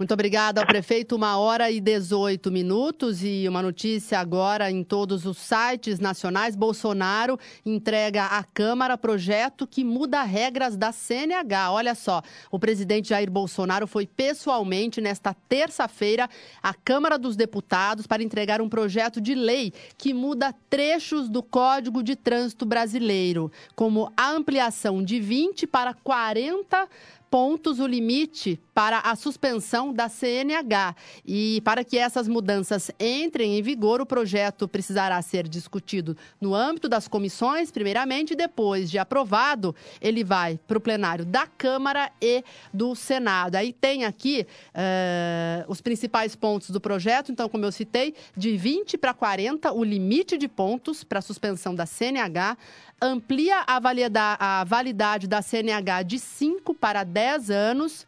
[0.00, 1.14] Muito obrigada ao prefeito.
[1.14, 6.56] Uma hora e 18 minutos e uma notícia agora em todos os sites nacionais.
[6.56, 11.70] Bolsonaro entrega à Câmara projeto que muda regras da CNH.
[11.70, 16.30] Olha só, o presidente Jair Bolsonaro foi pessoalmente nesta terça-feira
[16.62, 22.02] à Câmara dos Deputados para entregar um projeto de lei que muda trechos do Código
[22.02, 26.88] de Trânsito Brasileiro, como a ampliação de 20 para 40
[27.30, 30.96] pontos o limite para a suspensão da CNH.
[31.24, 36.88] E para que essas mudanças entrem em vigor, o projeto precisará ser discutido no âmbito
[36.88, 42.42] das comissões, primeiramente, e depois de aprovado, ele vai para o plenário da Câmara e
[42.72, 43.54] do Senado.
[43.54, 47.30] Aí tem aqui uh, os principais pontos do projeto.
[47.30, 51.74] Então, como eu citei, de 20 para 40, o limite de pontos para a suspensão
[51.74, 52.56] da CNH
[53.00, 58.06] amplia a, valida, a validade da CNH de 5 para 10 anos,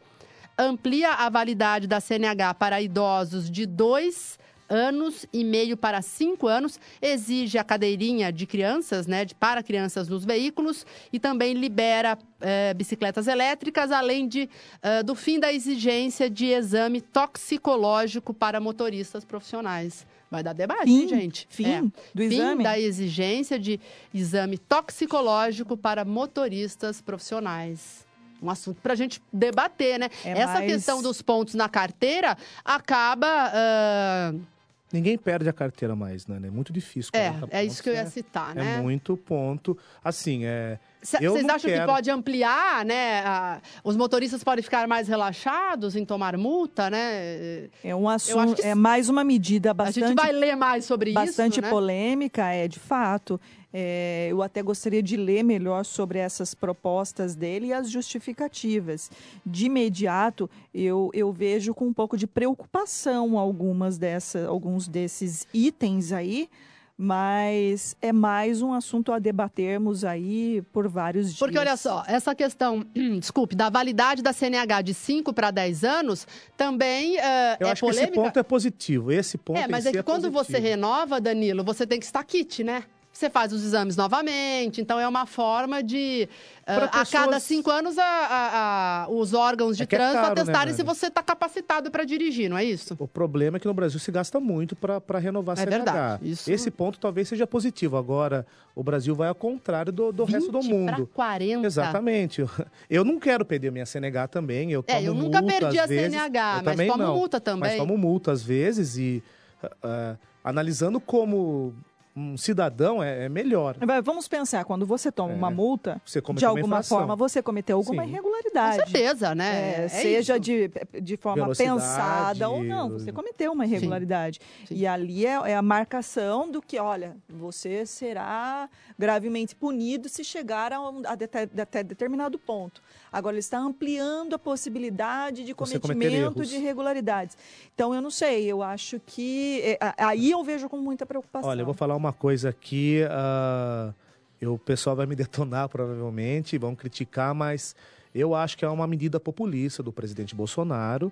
[0.57, 6.79] amplia a validade da CNH para idosos de 2 anos e meio para 5 anos,
[7.01, 12.73] exige a cadeirinha de crianças, né, de, para crianças nos veículos e também libera eh,
[12.73, 14.49] bicicletas elétricas, além de,
[14.81, 20.07] eh, do fim da exigência de exame toxicológico para motoristas profissionais.
[20.33, 21.47] Vai dar debate, fim, gente.
[21.47, 21.81] Fim é.
[21.81, 22.63] do fim exame?
[22.63, 23.79] da exigência de
[24.11, 28.03] exame toxicológico para motoristas profissionais
[28.41, 30.09] um assunto para a gente debater, né?
[30.25, 30.73] É Essa mais...
[30.73, 33.51] questão dos pontos na carteira acaba.
[33.53, 34.52] Uh...
[34.93, 36.39] Ninguém perde a carteira mais, né?
[36.43, 37.09] É muito difícil.
[37.13, 38.77] É, é isso que eu ia citar, é, né?
[38.77, 39.75] É muito ponto.
[40.03, 40.77] Assim, é.
[41.01, 41.81] Vocês acham quero...
[41.81, 43.21] que pode ampliar, né?
[43.25, 47.69] A, os motoristas podem ficar mais relaxados em tomar multa, né?
[47.83, 50.03] É um assunto, é mais uma medida bastante.
[50.03, 51.37] A gente vai ler mais sobre bastante isso.
[51.37, 51.69] Bastante né?
[51.71, 53.41] polêmica, é de fato.
[53.73, 59.09] É, eu até gostaria de ler melhor sobre essas propostas dele e as justificativas.
[59.43, 66.11] De imediato, eu, eu vejo com um pouco de preocupação algumas dessa, alguns desses itens
[66.11, 66.47] aí
[66.95, 71.39] mas é mais um assunto a debatermos aí por vários dias.
[71.39, 72.85] Porque olha só, essa questão,
[73.19, 77.81] desculpe, da validade da CNH de 5 para 10 anos também uh, Eu é acho
[77.81, 78.11] polêmica.
[78.11, 79.11] que esse ponto é positivo.
[79.11, 80.43] Esse ponto É, mas é que é quando positivo.
[80.43, 82.83] você renova, Danilo, você tem que estar kit, né?
[83.13, 86.27] Você faz os exames novamente, então é uma forma de,
[86.61, 86.89] uh, pessoas...
[86.93, 90.73] a cada cinco anos, a, a, a, os órgãos de é trânsito é caro, atestarem
[90.73, 92.95] né, se você está capacitado para dirigir, não é isso?
[92.97, 95.83] O problema é que no Brasil se gasta muito para renovar a é CNH.
[95.83, 96.51] Verdade, isso...
[96.51, 97.97] Esse ponto talvez seja positivo.
[97.97, 101.07] Agora, o Brasil vai ao contrário do, do resto do mundo.
[101.13, 101.67] 40.
[101.67, 102.43] Exatamente.
[102.89, 104.71] Eu não quero perder minha CNH também.
[104.71, 106.11] Eu tomo é, eu nunca multa, perdi a vezes.
[106.11, 107.15] CNH, eu mas também tomo não.
[107.15, 107.69] multa também.
[107.69, 109.23] Mas tomo multa às vezes e
[109.63, 111.73] uh, analisando como
[112.15, 113.75] um cidadão é, é, melhor.
[114.03, 115.35] Vamos pensar, quando você toma é.
[115.35, 116.01] uma multa,
[116.35, 118.09] de alguma forma você cometeu alguma Sim.
[118.09, 118.79] irregularidade.
[118.79, 119.85] Com certeza, né?
[119.85, 120.71] É, seja de,
[121.01, 124.39] de forma Velocidade, pensada ou não, você cometeu uma irregularidade.
[124.39, 124.65] Sim.
[124.67, 124.75] Sim.
[124.75, 130.79] E ali é, a marcação do que, olha, você será gravemente punido se chegar a,
[130.79, 132.81] um, a até determinado ponto.
[133.13, 137.37] Agora, ele está ampliando a possibilidade de cometimento de irregularidades.
[137.75, 139.77] Então, eu não sei, eu acho que.
[139.97, 141.47] Aí eu vejo com muita preocupação.
[141.47, 143.01] Olha, eu vou falar uma coisa aqui.
[143.05, 143.93] Uh,
[144.41, 147.75] eu, o pessoal vai me detonar, provavelmente, vão criticar, mas
[148.15, 151.11] eu acho que é uma medida populista do presidente Bolsonaro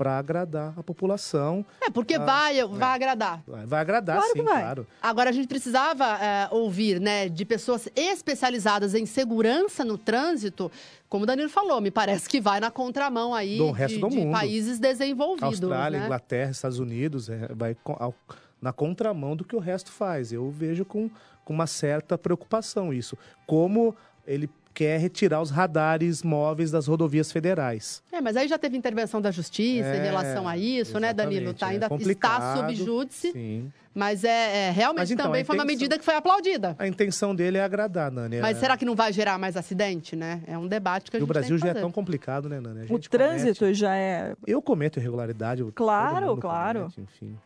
[0.00, 1.62] para agradar a população.
[1.78, 2.94] É, porque ah, vai, vai é.
[2.94, 3.42] agradar.
[3.46, 4.86] Vai, vai agradar, claro sim, claro.
[5.02, 10.72] Agora, a gente precisava uh, ouvir, né, de pessoas especializadas em segurança no trânsito,
[11.06, 14.08] como o Danilo falou, me parece que vai na contramão aí do resto de, do
[14.08, 14.26] mundo.
[14.28, 15.60] de países desenvolvidos.
[15.60, 16.06] Austrália, né?
[16.06, 18.14] Inglaterra, Estados Unidos, é, vai ao,
[18.58, 20.32] na contramão do que o resto faz.
[20.32, 21.10] Eu vejo com,
[21.44, 23.18] com uma certa preocupação isso.
[23.46, 23.94] Como
[24.26, 24.48] ele
[24.80, 28.02] quer retirar os radares móveis das rodovias federais.
[28.10, 31.52] É, mas aí já teve intervenção da justiça é, em relação a isso, né, Danilo?
[31.52, 33.30] Tá, ainda é está sob júdice.
[33.30, 33.70] Sim.
[33.94, 36.76] Mas é, é realmente mas, então, também intenção, foi uma medida que foi aplaudida.
[36.78, 38.40] A intenção dele é agradar, Nani.
[38.40, 40.42] Mas será que não vai gerar mais acidente, né?
[40.46, 42.86] É um debate que a gente E o Brasil já é tão complicado, né, Nani?
[42.88, 43.78] o trânsito comete...
[43.78, 44.34] já é.
[44.46, 45.62] Eu cometo irregularidade.
[45.74, 46.80] Claro, claro.
[46.80, 47.36] Comete, enfim.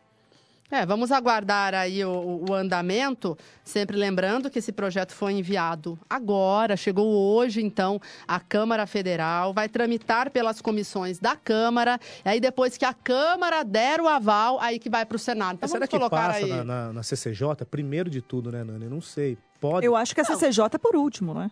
[0.71, 6.75] É, vamos aguardar aí o, o, andamento, sempre lembrando que esse projeto foi enviado agora,
[6.75, 12.77] chegou hoje, então, à Câmara Federal, vai tramitar pelas comissões da Câmara, e aí depois
[12.77, 15.57] que a Câmara der o aval, aí que vai para o Senado.
[15.57, 16.49] Então, será que passa aí...
[16.49, 18.89] na, na, na, CCJ, primeiro de tudo, né, Nani?
[18.89, 19.37] Não sei.
[19.61, 19.85] Pode...
[19.85, 21.51] Eu acho que a CCJ é por último, né?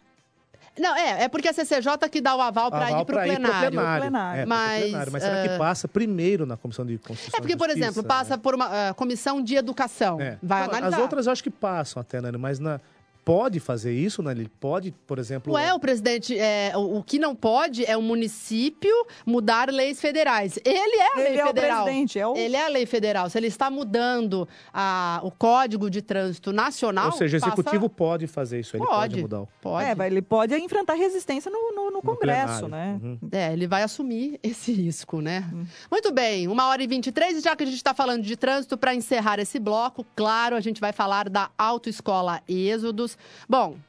[0.79, 3.71] Não, é, é porque a CCJ que dá o aval para ir para o plenário.
[3.71, 4.01] plenário.
[4.01, 4.41] plenário.
[4.41, 5.11] É, mas, plenário.
[5.11, 5.49] mas será uh...
[5.49, 8.41] que passa primeiro na Comissão de Constituição É porque, por Justiça, exemplo, passa né?
[8.41, 10.19] por uma uh, comissão de educação.
[10.19, 10.37] É.
[10.41, 10.97] Vai Não, analisar.
[10.97, 12.31] As outras eu acho que passam até, né?
[12.31, 12.81] Mas na,
[13.23, 14.31] pode fazer isso, né?
[14.31, 15.53] Ele pode, por exemplo.
[15.53, 18.93] Ué, o presidente, é, o, o, que não pode é o município
[19.25, 20.59] mudar leis federais.
[20.63, 21.81] Ele é a ele lei é federal.
[21.81, 22.35] O presidente, é o...
[22.35, 23.29] Ele é a lei federal.
[23.29, 27.07] Se ele está mudando a, o código de trânsito nacional.
[27.07, 27.53] Ou seja, o passa...
[27.53, 29.45] executivo pode fazer isso, ele pode, pode mudar.
[29.61, 30.01] Pode.
[30.01, 32.99] É, ele pode enfrentar resistência no, no, no Congresso, no né?
[33.01, 33.19] Uhum.
[33.31, 35.49] É, ele vai assumir esse risco, né?
[35.51, 35.65] Uhum.
[35.91, 38.93] Muito bem, uma hora e 23, já que a gente está falando de trânsito, para
[38.93, 43.12] encerrar esse bloco, claro, a gente vai falar da Autoescola Êxodos.
[43.47, 43.81] Bom,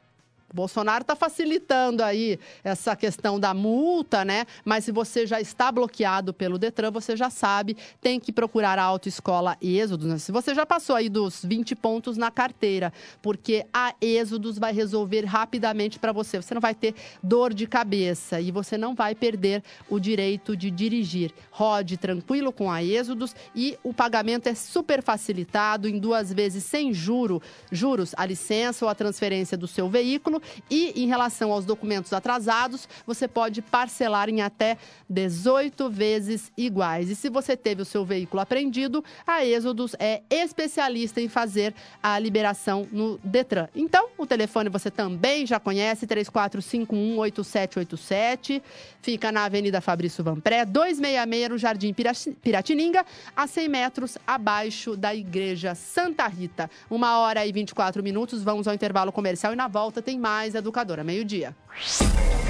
[0.55, 4.45] Bolsonaro está facilitando aí essa questão da multa, né?
[4.63, 8.83] Mas se você já está bloqueado pelo Detran, você já sabe, tem que procurar a
[8.83, 10.07] autoescola Êxodos.
[10.07, 10.17] Né?
[10.17, 15.25] Se você já passou aí dos 20 pontos na carteira, porque a Êxodos vai resolver
[15.25, 16.41] rapidamente para você.
[16.41, 20.71] Você não vai ter dor de cabeça e você não vai perder o direito de
[20.71, 21.33] dirigir.
[21.51, 26.93] Rode tranquilo com a Êxodos e o pagamento é super facilitado em duas vezes sem
[26.93, 32.13] juro, juros, a licença ou a transferência do seu veículo e em relação aos documentos
[32.13, 34.77] atrasados, você pode parcelar em até
[35.09, 37.09] 18 vezes iguais.
[37.09, 42.17] E se você teve o seu veículo apreendido, a Êxodos é especialista em fazer a
[42.19, 43.67] liberação no Detran.
[43.75, 48.61] Então, o telefone você também já conhece, 34518787.
[49.01, 51.93] Fica na Avenida Fabrício Vanpré, 266 no Jardim
[52.41, 53.05] Piratininga,
[53.35, 56.71] a 100 metros abaixo da Igreja Santa Rita.
[56.89, 61.03] Uma hora e 24 minutos, vamos ao intervalo comercial e na volta tem mais educadora.
[61.03, 61.55] Meio-dia.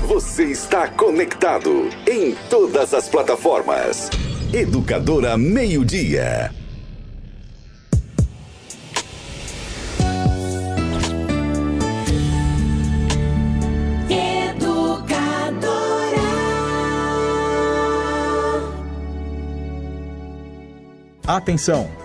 [0.08, 4.10] Você está conectado em todas as plataformas.
[4.54, 6.54] Educadora Meio-dia.
[21.28, 22.05] Atenção!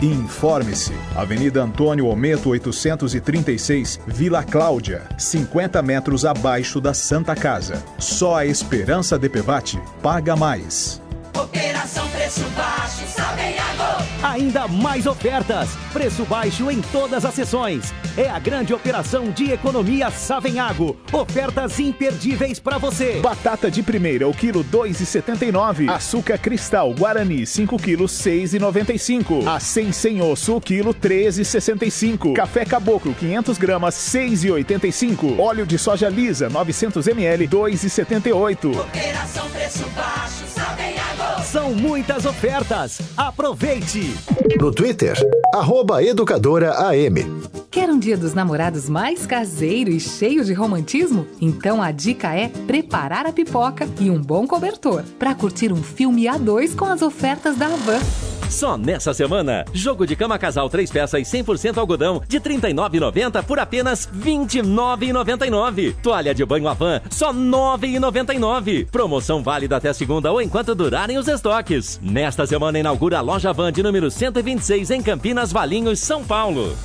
[0.00, 0.92] e informe-se.
[1.16, 7.82] Avenida Antônio Ometo 836, Vila Cláudia, 50 metros abaixo da Santa Casa.
[7.98, 11.00] Só a Esperança DPVAT paga mais.
[11.36, 14.04] Operação Preço Baixo, Sabeago.
[14.22, 15.70] Ainda mais ofertas.
[15.92, 17.92] Preço baixo em todas as sessões.
[18.16, 20.96] É a grande operação de economia Savenhago.
[21.12, 23.20] Ofertas imperdíveis para você.
[23.20, 25.88] Batata de primeira, o quilo 2,79.
[25.88, 29.46] Açúcar cristal Guarani, 5 quilos, 6,95.
[29.46, 32.34] A 100 sem osso, o quilo 13,65.
[32.34, 35.38] Café caboclo, 500 gramas, 6,85.
[35.38, 38.80] Óleo de soja lisa, 900 ml, 2,78.
[38.80, 41.17] Operação Preço Baixo, Savenhago.
[41.44, 43.00] São muitas ofertas.
[43.16, 44.14] Aproveite!
[44.60, 45.16] No Twitter,
[45.54, 47.24] arroba Educadora AM.
[47.70, 51.26] Quer um dia dos namorados mais caseiro e cheio de romantismo?
[51.40, 56.26] Então a dica é preparar a pipoca e um bom cobertor para curtir um filme
[56.26, 58.00] a dois com as ofertas da Havan.
[58.50, 63.58] Só nessa semana, jogo de cama casal 3 peças 100% algodão de R$ 39,90 por
[63.58, 65.94] apenas R$ 29,99.
[66.02, 68.86] Toalha de banho Avan, só R$ 9,99.
[68.90, 72.00] Promoção válida até segunda ou enquanto durarem os estoques.
[72.02, 76.76] Nesta semana inaugura a loja Van de número 126 em Campinas, Valinhos, São Paulo.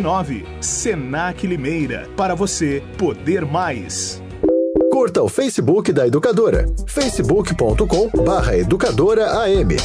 [0.00, 2.08] 9199 Senac Limeira.
[2.16, 4.22] Para você poder mais.
[4.90, 6.66] Curta o Facebook da Educadora.
[6.86, 9.76] facebook.com barra Educadora AM.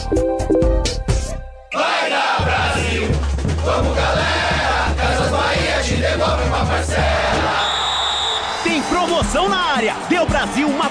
[1.73, 3.03] Vai dar Brasil!
[3.63, 4.95] Vamos galera!
[4.97, 7.07] Casas Bahia te devolve uma parcela!
[8.63, 9.95] Tem promoção na área!
[10.09, 10.86] Deu Brasil, uma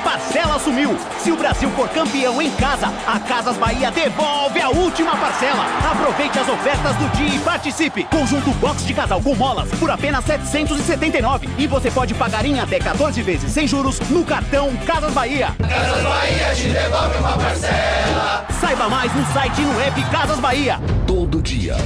[0.57, 0.97] parcela sumiu!
[1.23, 5.65] Se o Brasil for campeão em casa, a Casas Bahia devolve a última parcela!
[5.91, 8.05] Aproveite as ofertas do dia e participe!
[8.05, 12.79] Conjunto box de casal com molas por apenas 779 e você pode pagar em até
[12.79, 15.55] 14 vezes sem juros no cartão Casas Bahia!
[15.59, 18.47] Casas Bahia te devolve uma parcela!
[18.61, 20.81] Saiba Saiba mais no site e no app Casas Bahia.
[21.07, 21.77] Todo dia,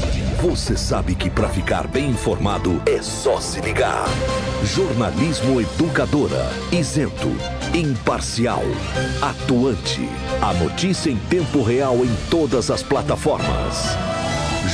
[0.42, 4.06] você sabe que para ficar bem informado é só se ligar.
[4.64, 7.28] Jornalismo Educadora, isento,
[7.74, 8.60] imparcial,
[9.23, 10.09] atuante.
[10.40, 13.96] A notícia em tempo real em todas as plataformas.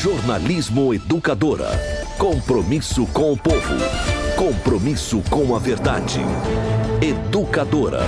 [0.03, 1.71] Jornalismo Educadora.
[2.19, 3.75] Compromisso com o povo.
[4.37, 6.21] Compromisso com a verdade.
[7.01, 8.03] Educadora.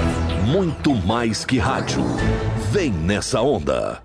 [0.46, 2.04] Muito mais que rádio.
[2.70, 4.02] Vem nessa onda.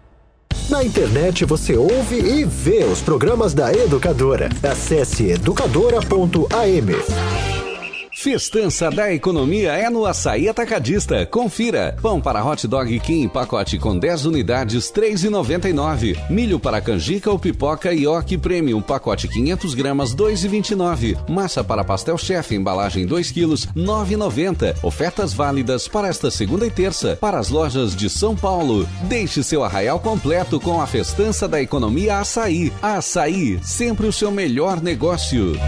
[0.70, 4.50] Na internet você ouve e vê os programas da Educadora.
[4.64, 7.53] Acesse educadora.am.
[8.24, 11.26] Festança da economia é no Açaí Atacadista.
[11.26, 11.98] Confira.
[12.02, 16.30] Pão para hot dog Kim pacote com 10 unidades, R$ 3,99.
[16.30, 21.18] Milho para canjica ou pipoca Ioki Premium, pacote 500 gramas, R$ 2,29.
[21.30, 24.78] Massa para pastel chefe, embalagem 2 quilos, R$ 9,90.
[24.82, 28.88] Ofertas válidas para esta segunda e terça, para as lojas de São Paulo.
[29.02, 32.72] Deixe seu arraial completo com a Festança da Economia Açaí.
[32.82, 35.60] Açaí, sempre o seu melhor negócio.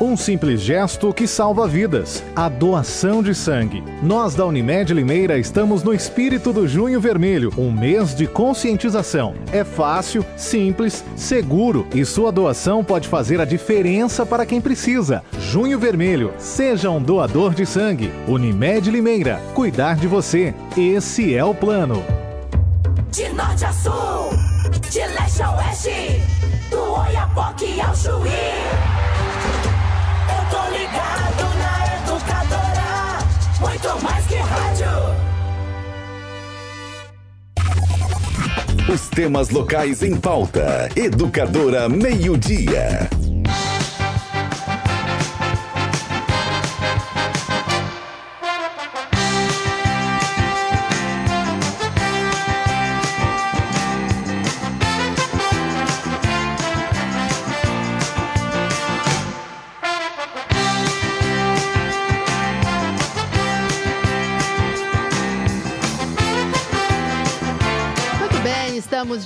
[0.00, 2.22] Um simples gesto que salva vidas.
[2.36, 3.82] A doação de sangue.
[4.00, 9.34] Nós da Unimed Limeira estamos no espírito do Junho Vermelho, um mês de conscientização.
[9.52, 15.20] É fácil, simples, seguro e sua doação pode fazer a diferença para quem precisa.
[15.40, 18.12] Junho Vermelho, seja um doador de sangue.
[18.28, 20.54] Unimed Limeira, cuidar de você.
[20.76, 22.04] Esse é o plano.
[23.10, 24.30] De norte a sul,
[24.90, 26.22] de leste a oeste,
[26.70, 28.87] do Oiapoque ao Chuí.
[33.60, 34.88] Muito mais que rádio.
[38.92, 40.88] Os temas locais em pauta.
[40.96, 43.10] Educadora Meio-Dia.
[43.12, 43.27] Muito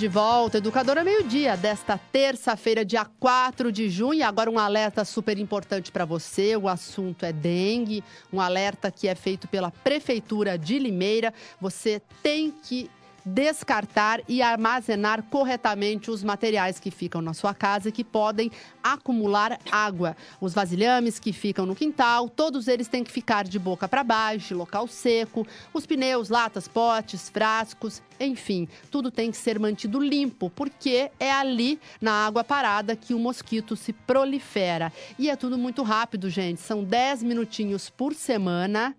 [0.03, 0.59] de volta.
[0.59, 4.27] Educadora Meio-Dia, desta terça-feira, dia 4 de junho.
[4.27, 8.03] Agora, um alerta super importante para você: o assunto é dengue.
[8.33, 11.33] Um alerta que é feito pela Prefeitura de Limeira.
[11.61, 12.91] Você tem que
[13.25, 18.51] descartar e armazenar corretamente os materiais que ficam na sua casa e que podem
[18.83, 20.17] acumular água.
[20.41, 24.57] Os vasilhames que ficam no quintal, todos eles têm que ficar de boca para baixo,
[24.57, 25.47] local seco.
[25.73, 31.81] Os pneus, latas, potes, frascos, enfim, tudo tem que ser mantido limpo, porque é ali
[32.01, 34.93] na água parada que o mosquito se prolifera.
[35.19, 36.61] E é tudo muito rápido, gente.
[36.61, 38.95] São 10 minutinhos por semana.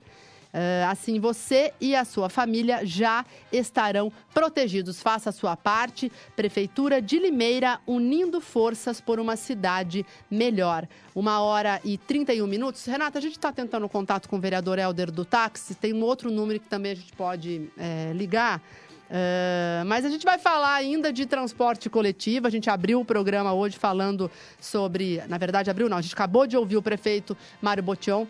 [0.53, 5.01] Ah, assim, você e a sua família já estarão protegidos.
[5.01, 6.11] Faça a sua parte.
[6.35, 10.87] Prefeitura de Limeira, unindo forças por uma cidade melhor.
[11.15, 12.85] Uma hora e 31 minutos.
[12.85, 15.73] Renata, a gente está tentando contato com o vereador Helder do Táxi.
[15.73, 18.61] Tem um outro número que também a gente pode eh, ligar.
[19.13, 22.47] Uh, mas a gente vai falar ainda de transporte coletivo.
[22.47, 25.21] A gente abriu o programa hoje falando sobre.
[25.27, 25.97] Na verdade, abriu não.
[25.97, 28.25] A gente acabou de ouvir o prefeito Mário Botion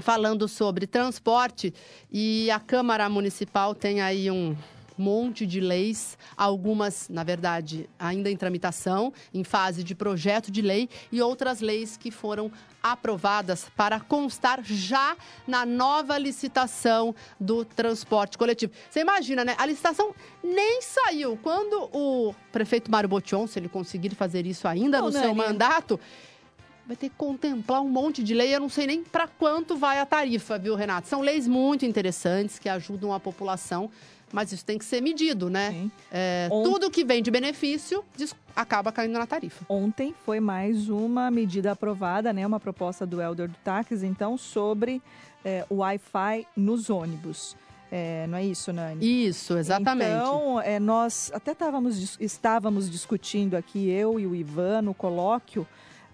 [0.00, 1.72] falando sobre transporte
[2.10, 4.56] e a Câmara Municipal tem aí um
[4.96, 10.90] monte de leis, algumas, na verdade, ainda em tramitação, em fase de projeto de lei,
[11.10, 18.72] e outras leis que foram aprovadas para constar já na nova licitação do transporte coletivo.
[18.90, 19.54] Você imagina, né?
[19.58, 21.38] A licitação nem saiu.
[21.42, 25.34] Quando o prefeito Mário Botion, se ele conseguir fazer isso ainda Não, no seu Nani.
[25.34, 25.98] mandato,
[26.90, 28.52] vai ter que contemplar um monte de lei.
[28.52, 31.06] Eu não sei nem para quanto vai a tarifa, viu, Renato?
[31.06, 33.88] São leis muito interessantes que ajudam a população,
[34.32, 35.88] mas isso tem que ser medido, né?
[36.10, 38.04] É, On- Tudo que vem de benefício
[38.56, 39.64] acaba caindo na tarifa.
[39.68, 42.44] Ontem foi mais uma medida aprovada, né?
[42.44, 45.00] Uma proposta do Helder do Táxi, então, sobre
[45.44, 47.54] é, o Wi-Fi nos ônibus.
[47.92, 49.28] É, não é isso, Nani?
[49.28, 50.10] Isso, exatamente.
[50.10, 55.64] Então, é, nós até estávamos, estávamos discutindo aqui, eu e o Ivan, no colóquio,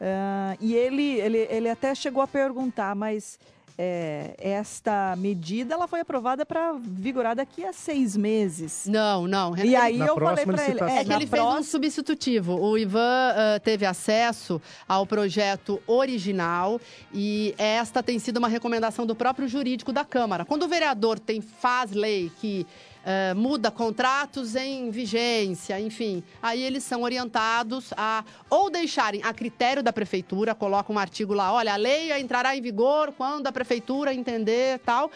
[0.00, 3.38] ah, e ele, ele, ele até chegou a perguntar, mas
[3.78, 8.86] é, esta medida ela foi aprovada para vigorar daqui a seis meses.
[8.88, 9.54] Não, não.
[9.56, 12.58] E aí eu falei para ele, É que na ele fez um próxima- substitutivo.
[12.58, 13.00] O Ivan
[13.34, 16.80] ah, teve acesso ao projeto original
[17.12, 20.44] e esta tem sido uma recomendação do próprio jurídico da Câmara.
[20.46, 22.66] Quando o vereador tem faz lei que
[23.08, 29.80] ah, muda contratos em vigência, enfim, aí eles são orientados a ou deixarem a critério
[29.80, 34.12] da prefeitura, coloca um artigo lá, olha, a lei entrará em vigor quando a prefeitura
[34.12, 35.08] entender tal,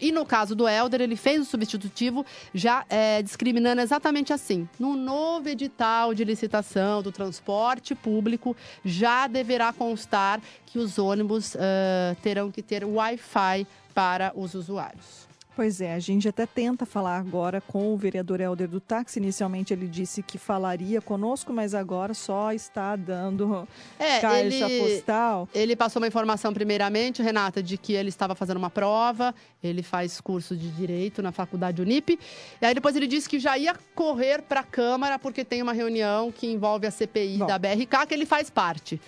[0.00, 4.68] E no caso do Helder, ele fez o substitutivo já é, discriminando exatamente assim.
[4.78, 12.16] No novo edital de licitação do transporte público, já deverá constar que os ônibus ah,
[12.22, 15.28] terão que ter Wi-Fi para os usuários.
[15.56, 19.20] Pois é, a gente até tenta falar agora com o vereador Helder do Táxi.
[19.20, 25.48] Inicialmente ele disse que falaria conosco, mas agora só está dando É, caixa ele, postal.
[25.54, 29.32] ele passou uma informação primeiramente, Renata, de que ele estava fazendo uma prova,
[29.62, 32.18] ele faz curso de Direito na Faculdade Unip,
[32.60, 35.72] e aí depois ele disse que já ia correr para a Câmara, porque tem uma
[35.72, 39.00] reunião que envolve a CPI da BRK, que ele faz parte.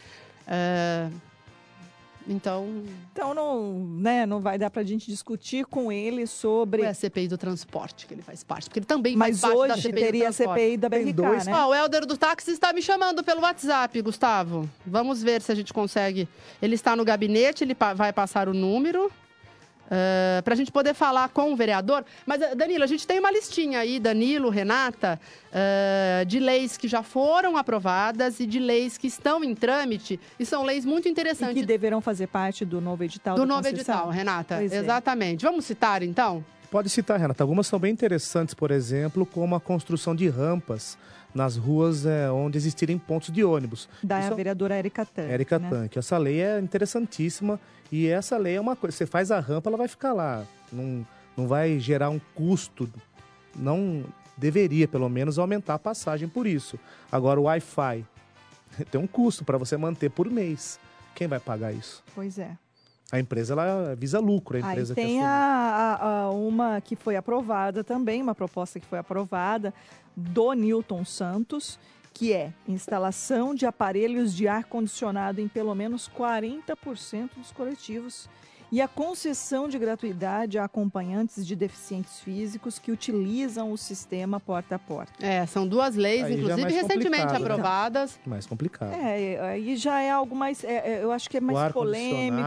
[0.47, 1.09] É,
[2.29, 6.83] Então, Então não, né, não vai dar pra gente discutir com ele sobre.
[6.83, 9.69] é a CPI do transporte que ele faz parte, porque ele também Mas faz parte
[9.69, 10.33] da hoje CPI teria do a.
[10.33, 11.55] CPI da BRK, né?
[11.55, 14.69] Ó, o Helder do táxi está me chamando pelo WhatsApp, Gustavo.
[14.85, 16.29] Vamos ver se a gente consegue.
[16.61, 19.11] Ele está no gabinete, ele vai passar o número.
[20.45, 22.05] Para a gente poder falar com o vereador.
[22.25, 25.21] Mas, eh, Danilo, a gente tem uma listinha aí, Danilo, Renata,
[25.53, 30.19] eh, de leis que já foram aprovadas e de leis que estão em trâmite.
[30.39, 31.55] E são leis muito E interessantes.
[31.55, 33.95] que deverão fazer parte do novo edital do novo concessão.
[33.95, 34.57] edital, Renata.
[34.57, 34.77] Pois é.
[34.79, 35.45] Exatamente.
[35.45, 36.45] Vamos citar, então?
[36.71, 37.43] Pode citar, Renata.
[37.45, 40.99] Algumas são bem interessantes, por exemplo, como a construção de rampas
[41.33, 43.89] nas ruas é, onde existirem pontos de ônibus.
[44.03, 45.31] Da Isso é- vereadora Érica Tanque.
[45.33, 45.69] Érica né?
[45.71, 45.99] Tanque.
[45.99, 47.61] Essa lei é interessantíssima
[47.91, 48.97] e essa lei é uma coisa.
[48.97, 50.45] Você faz a rampa, ela vai ficar lá.
[50.73, 51.07] Não,
[51.37, 52.89] não vai gerar um custo.
[53.55, 54.05] Não
[54.37, 56.79] deveria, pelo menos, aumentar a passagem por isso.
[57.11, 58.05] Agora, o Wi-Fi
[58.91, 60.79] tem um custo para você manter por mês.
[61.15, 62.03] Quem vai pagar isso?
[62.15, 62.57] Pois é.
[63.11, 66.03] A empresa ela visa lucro, a Aí empresa tem que a, assume.
[66.03, 69.73] a- a- uma que foi aprovada também, uma proposta que foi aprovada
[70.17, 71.79] do Newton Santos,
[72.17, 78.27] que é instalação de aparelhos de ar-condicionado em pelo menos 40% dos coletivos
[78.71, 84.75] e a concessão de gratuidade a acompanhantes de deficientes físicos que utilizam o sistema porta
[84.75, 85.13] a porta.
[85.25, 87.37] É, são duas leis, Aí é inclusive, mais recentemente né?
[87.37, 88.19] aprovadas.
[88.27, 88.93] Mais complicado.
[88.93, 92.47] É, aí já é algo mais, é, é, eu acho que é mais polêmico.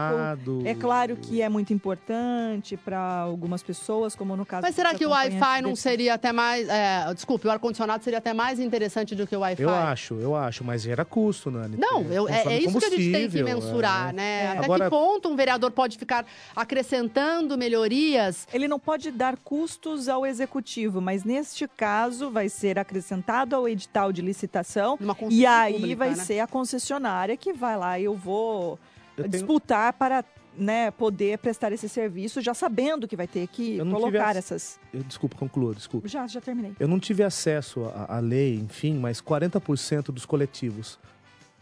[0.64, 5.06] É claro que é muito importante para algumas pessoas, como no caso Mas será que
[5.06, 6.68] o Wi-Fi não seria até mais.
[6.68, 9.62] é, desculpe, o ar-condicionado seria até mais interessante do que o Wi-Fi?
[9.62, 11.76] Eu acho, eu acho, mas gera custo, Nani.
[11.76, 14.12] Não, eu- é, é isso que a gente tem que mensurar, é.
[14.12, 14.48] né?
[14.50, 16.09] Até Agora, que ponto um vereador pode ficar
[16.54, 18.46] acrescentando melhorias?
[18.52, 24.12] Ele não pode dar custos ao executivo, mas neste caso vai ser acrescentado ao edital
[24.12, 24.98] de licitação
[25.30, 26.16] e aí pública, vai né?
[26.16, 28.78] ser a concessionária que vai lá, eu vou
[29.16, 30.24] Eu tenho- disputar para
[30.56, 34.30] né, poder prestar esse serviço, já sabendo que vai ter que Eu não tive colocar
[34.30, 34.80] ac- essas.
[34.92, 36.06] eu- desculpa, conclua, desculpa.
[36.08, 36.72] Já, já terminei.
[36.78, 40.98] Eu não tive acesso à, à lei, enfim, mas 40% dos coletivos.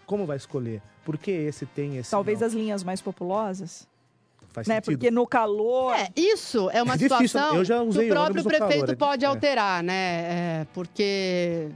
[0.07, 0.80] Como vai escolher?
[1.05, 2.46] Por que esse tem esse Talvez não?
[2.46, 3.86] as linhas mais populosas.
[4.59, 4.74] Faz né?
[4.76, 4.98] sentido.
[4.98, 5.94] Porque no calor.
[5.94, 8.90] É, isso é uma É difícil, situação eu já que usei o próprio prefeito calor,
[8.90, 9.28] é pode é.
[9.28, 9.94] alterar, né?
[10.61, 11.68] É, porque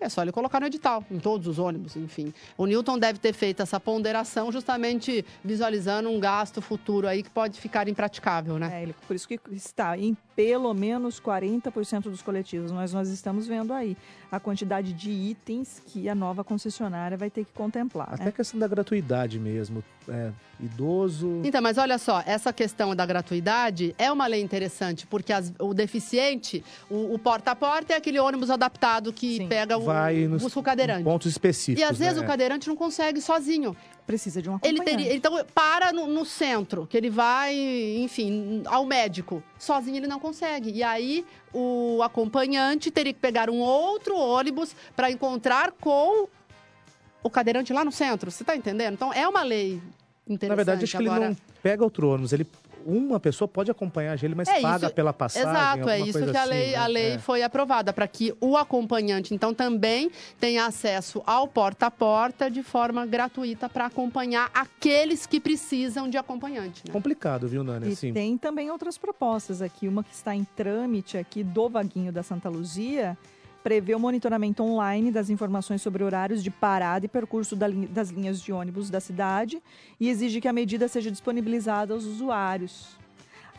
[0.00, 2.34] é só ele colocar no edital, em todos os ônibus, enfim.
[2.58, 7.60] O Newton deve ter feito essa ponderação justamente visualizando um gasto futuro aí que pode
[7.60, 8.70] ficar impraticável, né?
[8.74, 12.72] É, ele- por isso que está em pelo menos 40% dos coletivos.
[12.72, 13.96] Mas nós estamos vendo aí
[14.30, 18.08] a quantidade de itens que a nova concessionária vai ter que contemplar.
[18.12, 18.28] Até né?
[18.30, 19.84] a questão da gratuidade mesmo.
[20.08, 21.40] É, idoso.
[21.44, 25.72] Então, mas olha só, essa questão da gratuidade é uma lei interessante, porque as- o
[25.74, 30.42] deficiente, o, o porta a porta é aquele ônibus adaptado que pega o, vai nos
[30.42, 31.04] busca o cadeirante.
[31.04, 31.80] pontos específicos.
[31.80, 32.24] E às vezes né?
[32.24, 33.76] o cadeirante não consegue sozinho.
[34.06, 35.04] Precisa de um Ele acompanhante.
[35.04, 37.54] teria, então para no, no centro, que ele vai,
[37.98, 39.42] enfim, ao médico.
[39.58, 40.70] Sozinho ele não consegue.
[40.70, 46.28] E aí o acompanhante teria que pegar um outro ônibus para encontrar com
[47.22, 48.30] o cadeirante lá no centro.
[48.30, 48.94] Você está entendendo?
[48.94, 49.80] Então é uma lei
[50.26, 50.48] interessante.
[50.48, 52.32] Na verdade, acho que Agora, ele não pega outro ônibus.
[52.32, 52.46] Ele,
[52.86, 55.48] uma pessoa pode acompanhar ele, mas É paga isso- pela passagem.
[55.48, 56.76] Exato, é isso coisa que a assim, lei, né?
[56.76, 57.18] a lei É.
[57.18, 60.10] foi aprovada, para que o acompanhante, então, também
[60.40, 66.16] tenha acesso ao porta a porta de forma gratuita para acompanhar aqueles que precisam de
[66.16, 66.82] acompanhante.
[66.86, 66.92] Né?
[66.92, 67.88] Complicado, viu, Nani?
[67.88, 69.88] E Assim, tem também outras propostas aqui.
[69.88, 73.16] Uma que está em trâmite aqui do Vaguinho da Santa Luzia
[73.62, 78.52] prevê o monitoramento online das informações sobre horários de parada e percurso das linhas de
[78.52, 79.62] ônibus da cidade
[80.00, 83.01] e exige que a medida seja disponibilizada aos usuários.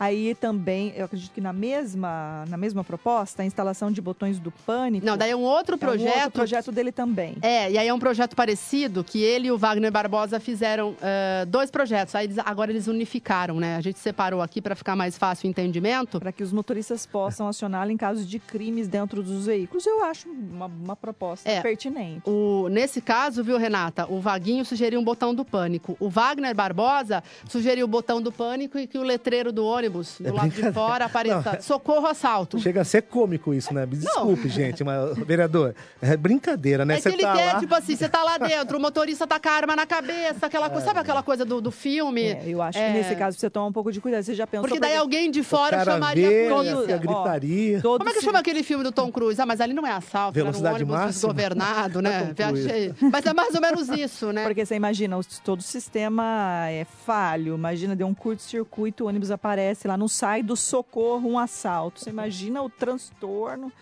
[0.04, 4.50] Aí também, eu acredito que na mesma, na mesma proposta, a instalação de botões do
[4.50, 5.06] pânico.
[5.06, 6.14] Não, daí é um outro É um projeto.
[6.16, 7.36] outro projeto dele também.
[7.40, 11.44] É, e aí é um projeto parecido que ele e o Wagner Barbosa fizeram ah,
[11.46, 12.14] dois projetos.
[12.14, 13.76] Aí eles- agora eles unificaram, né?
[13.76, 16.18] A gente separou aqui para ficar mais fácil o entendimento.
[16.20, 19.86] Para que os motoristas possam acioná-lo em casos de crimes dentro dos veículos.
[19.86, 21.62] Eu acho uma, uma proposta É.
[21.62, 22.28] pertinente.
[22.28, 24.06] O, nesse caso, viu, Renata?
[24.10, 25.96] O Vaguinho sugeriu um botão do pânico.
[25.98, 30.16] O Wagner Barbosa sugeriu o botão do pânico e que o letreiro do ônibus ônibus,
[30.20, 32.58] do É lado de fora, apareça Não, é- socorro, assalto.
[32.58, 33.86] Chega a ser cômico isso, né?
[33.86, 36.96] Me Desculpe, gente, mas, vereador, é brincadeira, né?
[36.96, 37.60] É que ele tá quer, lá...
[37.60, 40.68] tipo assim, você tá lá dentro, o motorista tá com a arma na cabeça, aquela
[40.68, 42.22] coisa, sabe aquela coisa do, do filme?
[42.22, 44.22] É, eu acho que nesse caso você toma um pouco de cuidado.
[44.22, 44.66] Você já pensou...
[44.66, 46.94] Porque daí alguém de fora chamaria vê, a polícia.
[46.94, 47.80] a gritaria.
[47.84, 49.40] Ó, Como é que chama aquele filme do Tom Cruise?
[49.40, 51.12] Ah, mas ali não é assalto, Velocidade era um ônibus máxima?
[51.12, 52.32] desgovernado, né?
[52.36, 52.94] Viajei.
[53.00, 54.44] Mas é mais ou menos isso, né?
[54.44, 57.54] Porque você imagina, todo o sistema é falho.
[57.54, 62.00] Imagina, deu um curto-circuito, o ônibus aparece lá, não sai do socorro um assalto.
[62.00, 63.72] Você imagina o transtorno.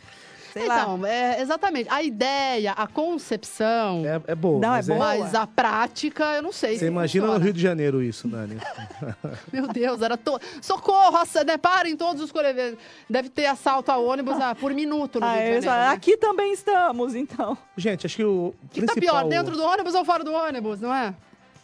[0.52, 0.82] Sei lá.
[0.82, 1.88] Então, é, exatamente.
[1.90, 4.02] A ideia, a concepção.
[4.04, 4.60] É, é boa.
[4.60, 5.06] Não, mas é boa.
[5.18, 6.74] Mas a prática, eu não sei.
[6.74, 7.44] Você se imagina no funciona.
[7.46, 8.58] Rio de Janeiro isso, Nani.
[9.50, 10.38] Meu Deus, era to...
[10.60, 11.16] Socorro,
[11.46, 11.56] né?
[11.56, 12.76] Parem todos os colegas.
[13.08, 15.88] Deve ter assalto a ônibus ah, por minuto no Ah, Rio de é, Janeiro.
[15.88, 15.94] né?
[15.94, 17.56] Aqui também estamos, então.
[17.74, 19.20] Gente, acho que o O que tá principal...
[19.20, 21.14] pior, dentro do ônibus ou fora do ônibus, não é?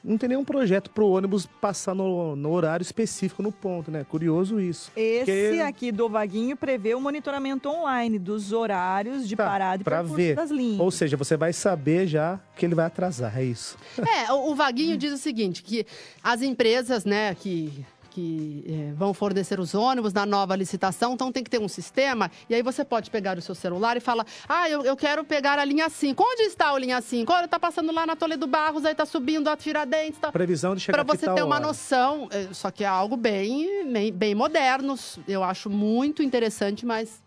[0.09, 4.05] Não tem nenhum projeto pro ônibus passar no, no horário específico no ponto, né?
[4.09, 4.91] Curioso isso.
[4.97, 10.03] Esse Porque- aqui do Vaguinho prevê o monitoramento online dos horários de parada e Pra
[10.03, 10.35] ver.
[10.35, 10.81] das linhas.
[10.81, 13.77] Ou seja, você vai saber já que ele vai atrasar, é isso.
[13.99, 15.87] É, o, o Vaguinho diz o seguinte, que
[16.23, 17.85] as empresas, né, que,
[18.19, 22.29] que eh, vão fornecer os ônibus na nova licitação, então tem que ter um sistema,
[22.51, 25.57] e aí você pode pegar o seu celular e falar, ah, eu, eu quero pegar
[25.57, 26.21] a linha 5.
[26.21, 27.33] Onde está a linha 5?
[27.33, 30.33] Olha, tá passando lá na Toledo Barros, aí tá subindo a Tiradentes, tá...
[30.33, 31.67] Previsão de chegar Para você ter uma hora.
[31.67, 34.97] noção, eh, só que é algo bem, bem, bem moderno,
[35.29, 37.23] eu acho muito interessante, mas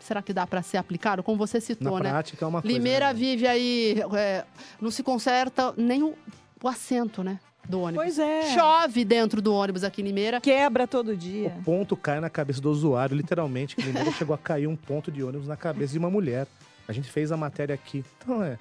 [0.00, 1.22] será que dá para ser aplicado?
[1.22, 2.10] Como você citou, Na né?
[2.10, 3.14] prática é uma coisa, Limeira né?
[3.14, 4.46] vive aí, é,
[4.80, 6.14] não se conserta nem o,
[6.62, 7.38] o assento, né?
[7.66, 8.04] Do ônibus.
[8.04, 8.54] Pois é.
[8.54, 10.40] Chove dentro do ônibus aqui em Limeira.
[10.40, 11.48] Quebra todo dia.
[11.58, 13.76] O ponto cai na cabeça do usuário, literalmente.
[13.76, 16.46] Que primeiro chegou a cair um ponto de ônibus na cabeça de uma mulher.
[16.86, 18.04] A gente fez a matéria aqui.
[18.18, 18.58] Então é.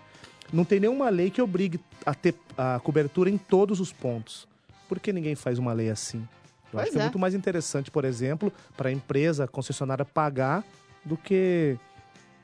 [0.51, 4.47] Não tem nenhuma lei que obrigue a ter a cobertura em todos os pontos.
[4.87, 6.19] Por que ninguém faz uma lei assim?
[6.19, 6.27] Eu
[6.71, 7.01] Pois acho que é.
[7.01, 7.03] é.
[7.03, 10.63] muito mais interessante, por exemplo, para a empresa, concessionária pagar
[11.03, 11.77] do que.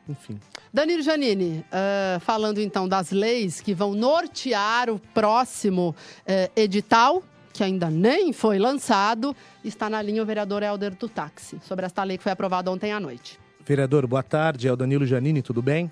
[0.07, 0.39] Enfim.
[0.73, 5.95] Danilo Janine, ah, falando então das leis que vão nortear o próximo
[6.25, 7.23] eh, edital,
[7.53, 12.03] que ainda nem foi lançado, está na linha o vereador Helder do Táxi, sobre esta
[12.03, 13.39] lei que foi aprovada ontem à noite.
[13.65, 14.67] Vereador, boa tarde.
[14.67, 15.89] É o Danilo Janine, tudo bem?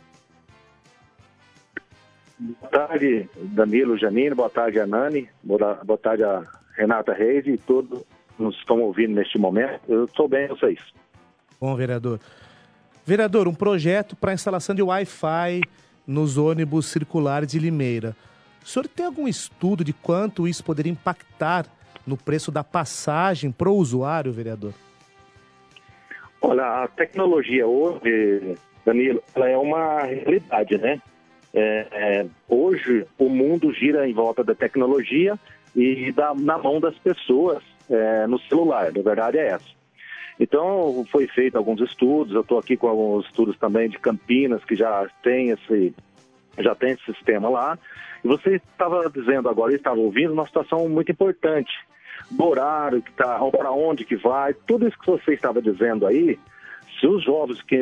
[2.38, 6.44] Boa tarde, Danilo Janine, boa tarde, Anani, boa boa tarde a
[6.76, 8.00] Renata Reis e todos
[8.36, 9.80] que nos estão ouvindo neste momento.
[9.88, 10.80] Eu estou bem, vocês.
[11.60, 12.20] Bom, vereador.
[13.06, 15.62] Vereador, um projeto para instalação de Wi-Fi
[16.06, 18.16] nos ônibus circulares de Limeira.
[18.64, 21.66] O senhor tem algum estudo de quanto isso poderia impactar
[22.06, 24.74] no preço da passagem para o usuário, vereador?
[26.42, 31.02] Olha, a tecnologia hoje, Danilo, ela é uma realidade, né?
[31.54, 35.38] É, é, hoje o mundo gira em volta da tecnologia
[35.76, 38.88] e da, na mão das pessoas é, no celular.
[38.88, 39.81] A verdade é essa.
[40.42, 42.34] Então, foi feito alguns estudos.
[42.34, 45.94] Eu estou aqui com alguns estudos também de Campinas que já tem esse
[46.58, 47.78] já tem esse sistema lá.
[48.24, 51.72] E você estava dizendo agora, estava ouvindo uma situação muito importante
[52.32, 56.40] do horário que está, para onde que vai, tudo isso que você estava dizendo aí.
[57.00, 57.78] Se os jovens que,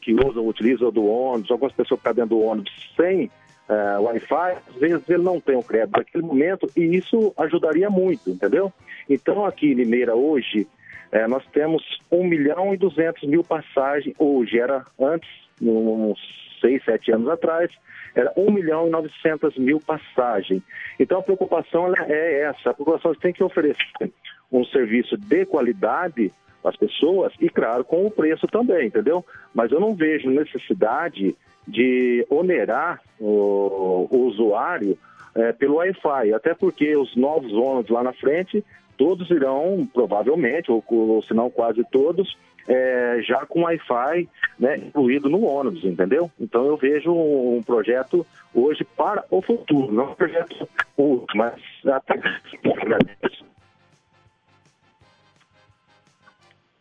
[0.00, 3.30] que usam, utilizam do ônibus, algumas pessoas que estão dentro do ônibus sem
[3.68, 8.30] eh, Wi-Fi, às vezes ele não tem o crédito naquele momento e isso ajudaria muito,
[8.30, 8.72] entendeu?
[9.08, 10.66] Então aqui em Limeira hoje
[11.12, 15.28] eh, nós temos 1 milhão e 200 mil passagens hoje, era antes,
[15.60, 16.18] uns
[16.60, 17.70] 6, 7 anos atrás,
[18.14, 20.62] era 1 milhão e 900 mil passagens.
[20.98, 24.12] Então a preocupação é essa, a população tem que oferecer
[24.50, 26.32] um serviço de qualidade
[26.64, 29.24] às pessoas e, claro, com o preço também, entendeu?
[29.54, 31.36] Mas eu não vejo necessidade
[31.66, 34.98] de onerar o, o usuário
[35.34, 38.64] eh, pelo Wi-Fi, até porque os novos ônibus lá na frente,
[38.98, 42.36] todos irão, provavelmente, ou, ou se não quase todos,
[42.68, 44.28] eh, já com Wi-Fi
[44.58, 46.30] né, incluído no ônibus, entendeu?
[46.38, 51.54] Então eu vejo um projeto hoje para o futuro, não um projeto hoje, mas
[51.86, 52.20] até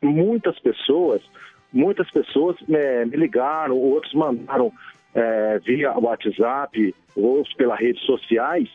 [0.01, 1.21] muitas pessoas,
[1.71, 4.73] muitas pessoas eh, me ligaram, outros mandaram
[5.15, 8.69] eh, via WhatsApp, outros pelas redes sociais,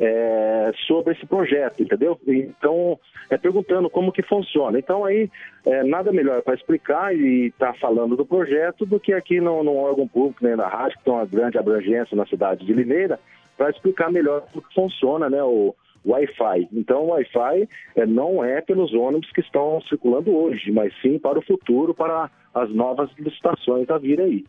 [0.00, 2.18] eh, sobre esse projeto, entendeu?
[2.26, 2.98] Então,
[3.28, 4.78] é perguntando como que funciona.
[4.78, 5.30] Então, aí,
[5.66, 9.76] eh, nada melhor para explicar e estar falando do projeto do que aqui no, no
[9.76, 13.20] órgão público, né, na rádio, que tem uma grande abrangência na cidade de Limeira,
[13.58, 15.74] para explicar melhor como que funciona, né, o
[16.06, 16.68] Wi-Fi.
[16.72, 21.38] Então, o Wi-Fi eh, não é pelos ônibus que estão circulando hoje, mas sim para
[21.38, 24.46] o futuro, para as novas licitações a vir aí.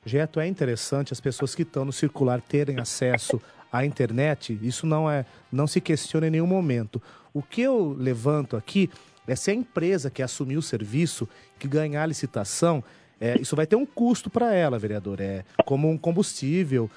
[0.00, 3.40] Projeto é interessante as pessoas que estão no circular terem acesso
[3.70, 7.02] à internet, isso não é, não se questiona em nenhum momento.
[7.34, 8.90] O que eu levanto aqui
[9.26, 11.28] é se a empresa que assumir o serviço,
[11.58, 12.82] que ganhar a licitação,
[13.20, 16.90] é, isso vai ter um custo para ela, vereador, é como um combustível.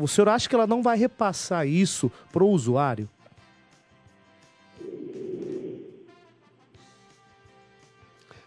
[0.00, 3.06] O senhor acha que ela não vai repassar isso para o usuário?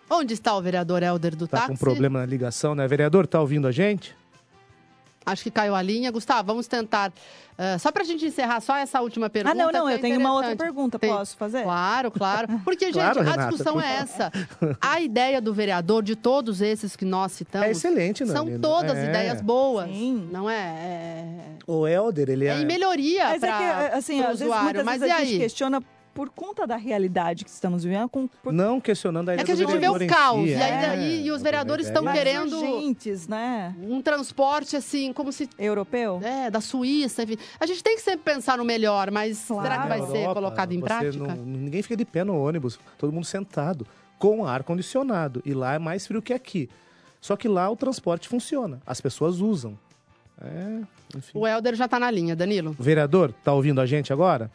[0.09, 1.71] Onde está o vereador Helder do Tá táxi?
[1.71, 2.87] com problema na ligação, né?
[2.87, 4.15] Vereador, tá ouvindo a gente?
[5.25, 6.09] Acho que caiu a linha.
[6.11, 7.13] Gustavo, vamos tentar.
[7.55, 9.53] ah, só para a gente encerrar só essa última pergunta.
[9.53, 11.61] Ah, não, não, é eu tenho uma outra pergunta, Tem- posso fazer?
[11.63, 12.47] Claro, claro.
[12.65, 13.47] Porque, gente, Claro, a Renata.
[13.49, 14.31] discussão é essa.
[14.81, 17.67] A ideia do vereador, de todos esses que nós citamos.
[17.67, 18.57] É excelente, São Nani.
[18.59, 19.09] todas É.
[19.09, 19.89] ideias boas.
[20.31, 20.55] Não é?
[20.55, 21.33] É,
[21.67, 22.61] O Helder, ele é é...
[22.61, 24.63] em melhoria Mas é para que, assim, o às vezes, usuário.
[24.65, 25.39] muitas Mas vezes e a gente aí?
[25.39, 25.83] questiona
[26.19, 28.09] por conta da realidade que estamos vivendo.
[28.09, 28.51] Com, por...
[28.51, 30.43] Não questionando a É ideia que a gente vê o caos.
[30.43, 30.81] si, E, aí, é.
[30.81, 33.73] daí- e os vereadores estão Mais querendo urgentes, né?
[33.81, 35.47] um transporte assim, como se.
[35.57, 36.19] Europeu?
[36.21, 37.37] É, da Suíça, enfim.
[37.57, 40.33] A gente tem que sempre pensar no melhor, mas será que vai Na ser Europa,
[40.33, 41.35] colocado em prática?
[41.35, 45.41] não- ninguém fica de pé no ônibus, todo mundo sentado, com ar condicionado.
[45.45, 46.69] E lá é mais frio que aqui.
[47.21, 49.79] Só que lá o transporte funciona, as pessoas usam.
[50.41, 50.81] É,
[51.17, 51.31] enfim.
[51.33, 52.75] O Helder já tá na linha, Danilo.
[52.77, 54.51] Vereador, tá ouvindo a gente agora?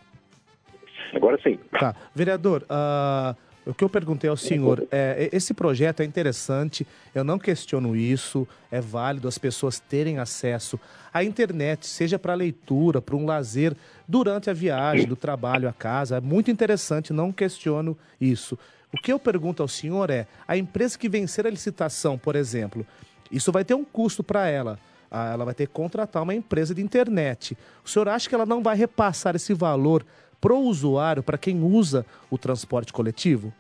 [1.14, 1.58] Agora sim.
[1.78, 1.94] Tá.
[2.14, 3.34] Vereador, ah,
[3.66, 8.46] o que eu perguntei ao senhor, é, esse projeto é interessante, eu não questiono isso,
[8.70, 10.78] é válido as pessoas terem acesso
[11.12, 13.74] à internet, seja para leitura, para um lazer,
[14.06, 18.58] durante a viagem, do trabalho à casa, é muito interessante, não questiono isso.
[18.92, 22.86] O que eu pergunto ao senhor é, a empresa que vencer a licitação, por exemplo,
[23.32, 24.78] isso vai ter um custo para ela.
[25.10, 27.56] Ah, Ela vai ter que contratar uma empresa de internet.
[27.84, 30.04] O senhor acha que ela não vai repassar esse valor
[30.45, 33.51] pro usuário, para quem usa o transporte coletivo?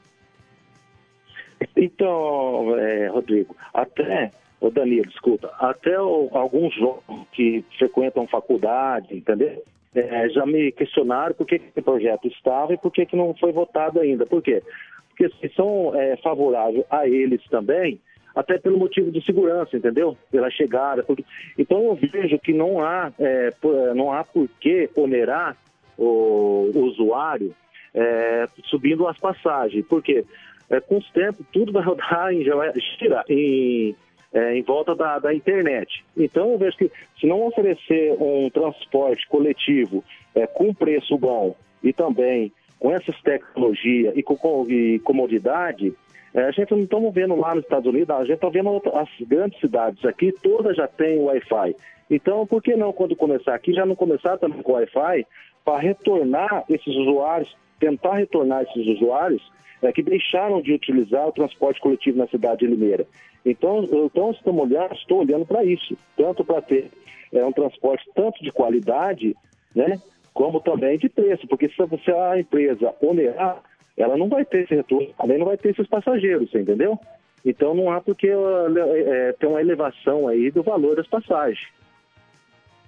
[1.74, 4.30] Então, é, Rodrigo, até,
[4.60, 9.62] o Danilo, escuta, até o- alguns jovens que frequentam faculdade, entendeu?
[9.94, 13.50] É, já me questionaram por que esse projeto estava e por que, que não foi
[13.50, 14.26] votado ainda.
[14.26, 14.62] Por quê?
[15.08, 17.98] Porque se são é, favoráveis a eles também,
[18.34, 20.18] até pelo motivo de segurança, entendeu?
[20.30, 21.02] Pela chegada.
[21.02, 21.24] porque-
[21.56, 23.50] Então eu vejo que não há, é,
[23.94, 25.56] não há por que onerar
[25.98, 27.54] o, o usuário
[27.94, 29.86] é, subindo as passagens.
[29.86, 30.24] Por quê?
[30.70, 33.94] É, com os tempos, tudo vai rodar em, girar em,
[34.32, 36.04] é, em volta da, da internet.
[36.16, 36.90] Então, eu vejo que
[37.20, 40.02] se não oferecer um transporte coletivo
[40.34, 45.94] é, com preço bom e também com essas tecnologias e com, com- e comodidade,
[46.34, 49.08] é, a gente não estamos vendo lá nos Estados Unidos, a gente está vendo as
[49.28, 51.76] grandes cidades aqui, todas já têm Wi-Fi.
[52.10, 55.24] Então, por que não, quando começar aqui, já não começar também com Wi-Fi
[55.64, 59.42] para retornar esses usuários, tentar retornar esses usuários
[59.82, 63.06] é, que deixaram de utilizar o transporte coletivo na cidade de Limeira.
[63.44, 66.90] Então, então estou olhando, estou olhando para isso, tanto para ter
[67.32, 69.36] é, um transporte tanto de qualidade,
[69.74, 70.00] né,
[70.32, 73.62] como também de preço, porque se a empresa onerar,
[73.96, 76.98] ela não vai ter esse retorno, também não vai ter esses passageiros, entendeu?
[77.44, 81.68] Então não há porque é, ter uma elevação aí do valor das passagens.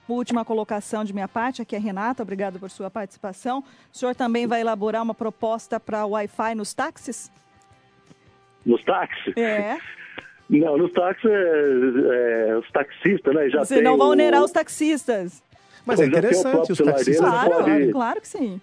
[0.08, 3.64] Última colocação de minha parte, aqui é Renata, obrigado por sua participação.
[3.92, 7.30] O senhor também vai elaborar uma proposta para Wi-Fi nos táxis?
[8.64, 9.36] Nos táxis?
[9.36, 9.76] É.
[10.48, 14.44] Não, nos táxis, é, é, os taxistas, né, já Você tem não vai o- onerar
[14.44, 15.42] os taxistas.
[15.84, 18.60] Mas é o interessante, os taxistas dele, Claro, pode- claro que sim.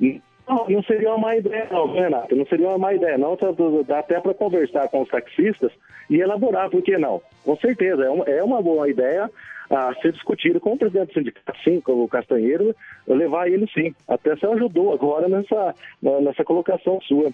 [0.00, 2.34] Não, não seria uma má ideia, não, Renato.
[2.34, 3.36] Não seria uma má ideia, não.
[3.36, 3.48] Tá-
[3.86, 5.70] Dá até para conversar com os taxistas
[6.08, 7.20] e elaborar, por que não?
[7.44, 9.30] Com certeza, é uma, é uma boa ideia
[9.70, 12.74] a ser discutida com o presidente do sindicato, sim, com o Castanheiro,
[13.06, 13.94] levar ele sim.
[14.06, 17.30] Até você ajudou agora nessa, nessa colocação sua.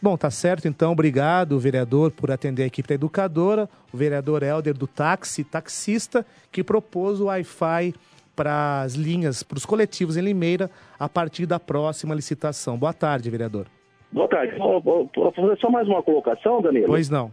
[0.00, 0.92] Bom, tá certo então.
[0.92, 3.68] Obrigado, vereador, por atender a equipe da educadora.
[3.92, 7.94] O vereador Helder do táxi, taxista, que propôs o Wi-Fi
[8.36, 12.78] para as linhas, para os coletivos em Limeira, a partir da próxima licitação.
[12.78, 13.66] Boa tarde, vereador.
[14.12, 14.56] Boa tarde.
[14.56, 16.86] Vou fazer só mais uma colocação, Danilo.
[16.86, 17.32] Pois não.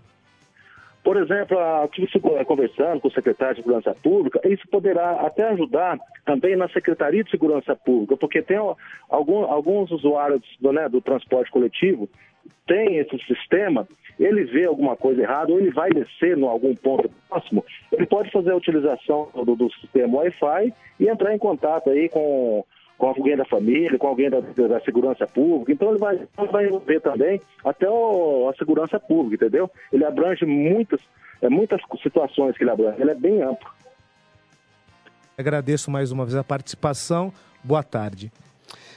[1.06, 6.56] Por exemplo, eh, conversando com o secretário de Segurança Pública, isso poderá até ajudar também
[6.56, 8.58] na Secretaria de Segurança Pública, porque tem
[9.08, 12.10] algum- alguns usuários do, né, do transporte coletivo
[12.68, 13.88] tem esse sistema,
[14.20, 18.32] ele vê alguma coisa errada, ou ele vai descer em algum ponto próximo, ele pode
[18.32, 22.66] fazer a utilização do, do sistema Wi-Fi e entrar em contato aí com,
[22.98, 25.72] com alguém da família, com alguém da, da segurança pública.
[25.74, 26.20] Então ele vai,
[26.52, 29.70] vai envolver também até o- a segurança pública, entendeu?
[29.92, 31.00] Ele abrange muitas,
[31.42, 33.70] é, muitas situações que ele abrange, ele é bem amplo.
[35.38, 37.32] Agradeço mais uma vez a participação.
[37.64, 38.32] Boa tarde.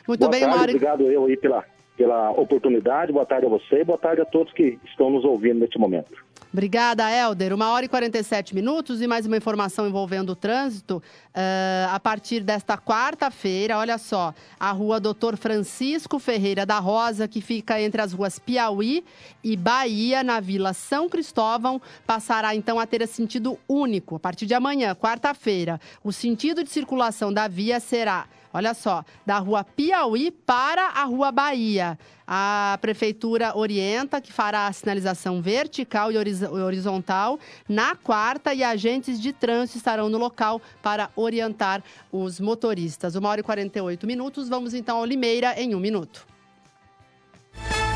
[0.07, 1.65] Muito Boa bem, tarde, e- obrigado eu aí pela...
[1.97, 3.13] pela oportunidade.
[3.13, 6.25] Boa tarde a você e boa tarde a todos que estão nos ouvindo neste momento.
[6.51, 7.53] Obrigada, Helder.
[7.53, 11.03] Uma hora e 47 minutos e mais uma informação envolvendo o trânsito.
[11.29, 17.43] Uh, a partir desta quarta-feira, olha só, a rua Doutor Francisco Ferreira da Rosa, que
[17.43, 19.05] fica entre as ruas Piauí
[19.45, 24.17] e Bahia, na Vila São Cristóvão, passará então a ter sentido único.
[24.17, 29.39] A partir de amanhã, quarta-feira, o sentido de circulação da via será Olha só, da
[29.39, 31.99] rua Piauí para a rua Bahia.
[32.27, 37.39] A prefeitura orienta que fará a sinalização vertical e horizontal
[37.69, 41.83] na quarta e agentes de trânsito estarão no local para orientar
[42.13, 43.15] os motoristas.
[43.15, 44.49] Uma hora e 48 minutos.
[44.49, 46.27] Vamos então ao Limeira em um minuto.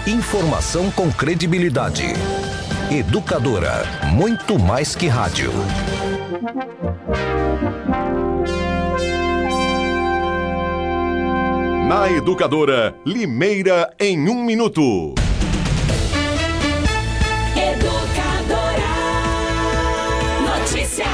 [0.07, 2.05] Informação com credibilidade.
[2.91, 5.51] Educadora, muito mais que rádio.
[11.89, 15.15] Na Educadora, Limeira em um minuto.
[17.57, 18.93] Educadora
[20.47, 21.05] Notícia.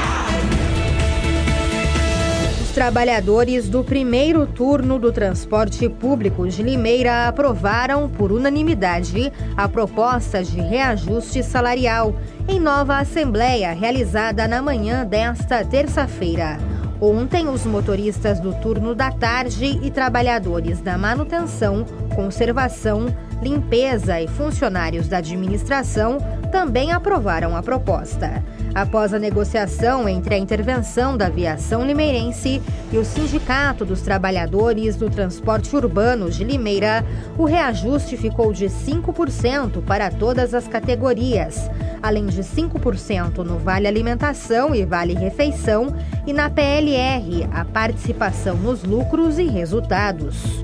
[2.61, 10.43] Os trabalhadores do primeiro turno do transporte público de Limeira aprovaram por unanimidade a proposta
[10.43, 12.15] de reajuste salarial
[12.47, 16.78] em nova assembleia realizada na manhã desta terça-feira.
[17.01, 23.05] Ontem, os motoristas do turno da tarde e trabalhadores da manutenção, conservação,
[23.41, 26.17] limpeza e funcionários da administração
[26.51, 28.43] também aprovaram a proposta.
[28.73, 32.61] Após a negociação entre a intervenção da aviação limeirense
[32.91, 37.03] e o Sindicato dos Trabalhadores do Transporte Urbano de Limeira,
[37.37, 41.69] o reajuste ficou de 5% para todas as categorias,
[42.01, 45.93] além de 5% no Vale Alimentação e Vale Refeição
[46.25, 50.63] e na PLR, a participação nos lucros e resultados.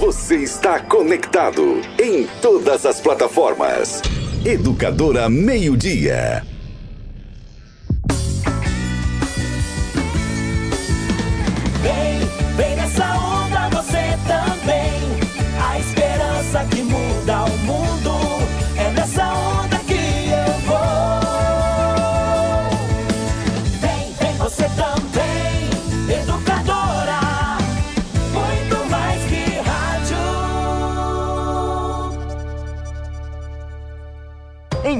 [0.00, 4.00] Você está conectado em todas as plataformas.
[4.46, 6.42] Educadora Meio Dia.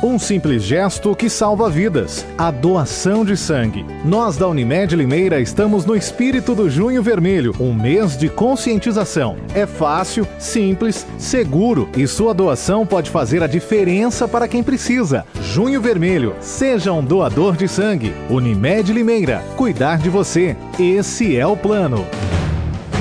[0.00, 2.24] Um simples gesto que salva vidas.
[2.36, 3.84] A doação de sangue.
[4.04, 9.36] Nós da Unimed Limeira estamos no espírito do Junho Vermelho, um mês de conscientização.
[9.56, 15.26] É fácil, simples, seguro e sua doação pode fazer a diferença para quem precisa.
[15.42, 18.14] Junho Vermelho, seja um doador de sangue.
[18.30, 20.56] Unimed Limeira, cuidar de você.
[20.78, 22.06] Esse é o plano.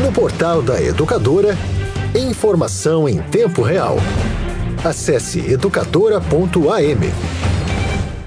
[0.02, 1.56] No portal da Educadora,
[2.16, 3.98] informação em tempo real.
[4.84, 7.11] Acesse educadora.am.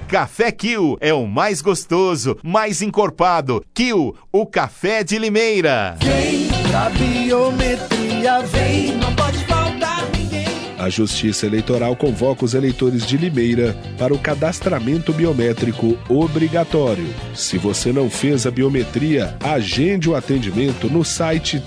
[0.09, 3.65] Café Kill é o mais gostoso, mais encorpado.
[3.73, 5.97] Kill, o café de Limeira.
[6.03, 8.97] Vem pra biometria, vem.
[8.97, 10.47] Não pode faltar ninguém.
[10.79, 17.07] A Justiça Eleitoral convoca os eleitores de Limeira para o cadastramento biométrico obrigatório.
[17.33, 21.63] Se você não fez a biometria, agende o atendimento no site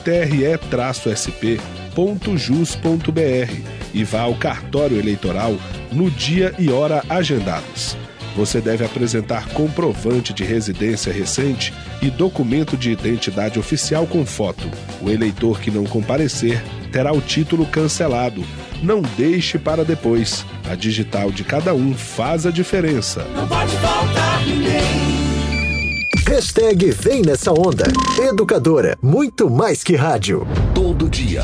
[1.93, 3.61] tre-sp.jus.br
[3.93, 5.55] e vá ao cartório eleitoral
[5.91, 7.95] no dia e hora agendados.
[8.35, 11.71] Você deve apresentar comprovante de residência recente
[12.01, 14.67] e documento de identidade oficial com foto.
[15.01, 18.43] O eleitor que não comparecer terá o título cancelado.
[18.81, 20.43] Não deixe para depois.
[20.67, 23.23] A digital de cada um faz a diferença.
[23.35, 25.23] Não pode faltar ninguém.
[26.27, 27.85] Hashtag Vem Nessa Onda.
[28.19, 30.47] Educadora, muito mais que rádio.
[30.73, 31.43] Todo dia,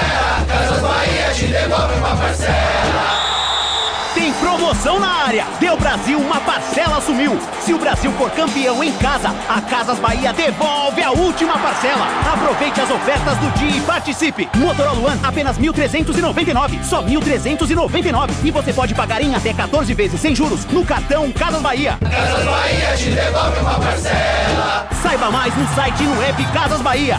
[0.51, 3.21] Casas Bahia te devolve uma parcela.
[4.13, 5.47] Tem promoção na área.
[5.59, 7.39] Deu Brasil, uma parcela sumiu.
[7.61, 12.05] Se o Brasil for campeão em casa, a Casas Bahia devolve a última parcela.
[12.33, 14.49] Aproveite as ofertas do dia e participe.
[14.55, 16.83] Motorola One, apenas 1.399.
[16.83, 18.31] Só 1.399.
[18.43, 21.97] E você pode pagar em até 14 vezes sem juros no cartão Casas Bahia.
[22.01, 24.87] Casas Bahia te devolve uma parcela.
[25.01, 27.17] Saiba mais no site e no app Casas Bahia.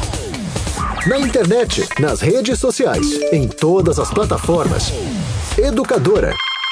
[1.04, 4.92] Na internet, nas redes sociais, em todas as plataformas.
[5.58, 6.32] Educadora.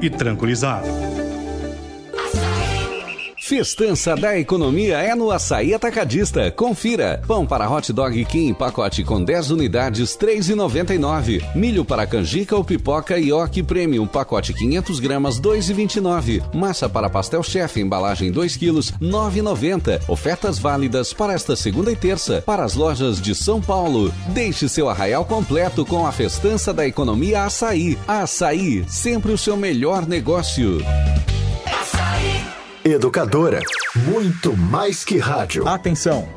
[0.00, 0.82] e tranquilizar.
[3.46, 6.50] Festança da economia é no Açaí Atacadista.
[6.50, 7.22] Confira.
[7.28, 11.54] Pão para hot dog Kim, pacote com 10 unidades, R$ 3,99.
[11.54, 16.42] Milho para canjica ou pipoca Ioki Premium, pacote 500 gramas, R$ 2,29.
[16.52, 20.00] Massa para pastel chefe, embalagem 2 quilos, R$ 9,90.
[20.08, 24.12] Ofertas válidas para esta segunda e terça, para as lojas de São Paulo.
[24.30, 27.96] Deixe seu arraial completo com a Festança da economia Açaí.
[28.08, 30.80] Açaí, sempre o seu melhor negócio.
[32.92, 33.60] Educadora.
[33.94, 35.66] Muito mais que rádio.
[35.66, 36.35] Atenção!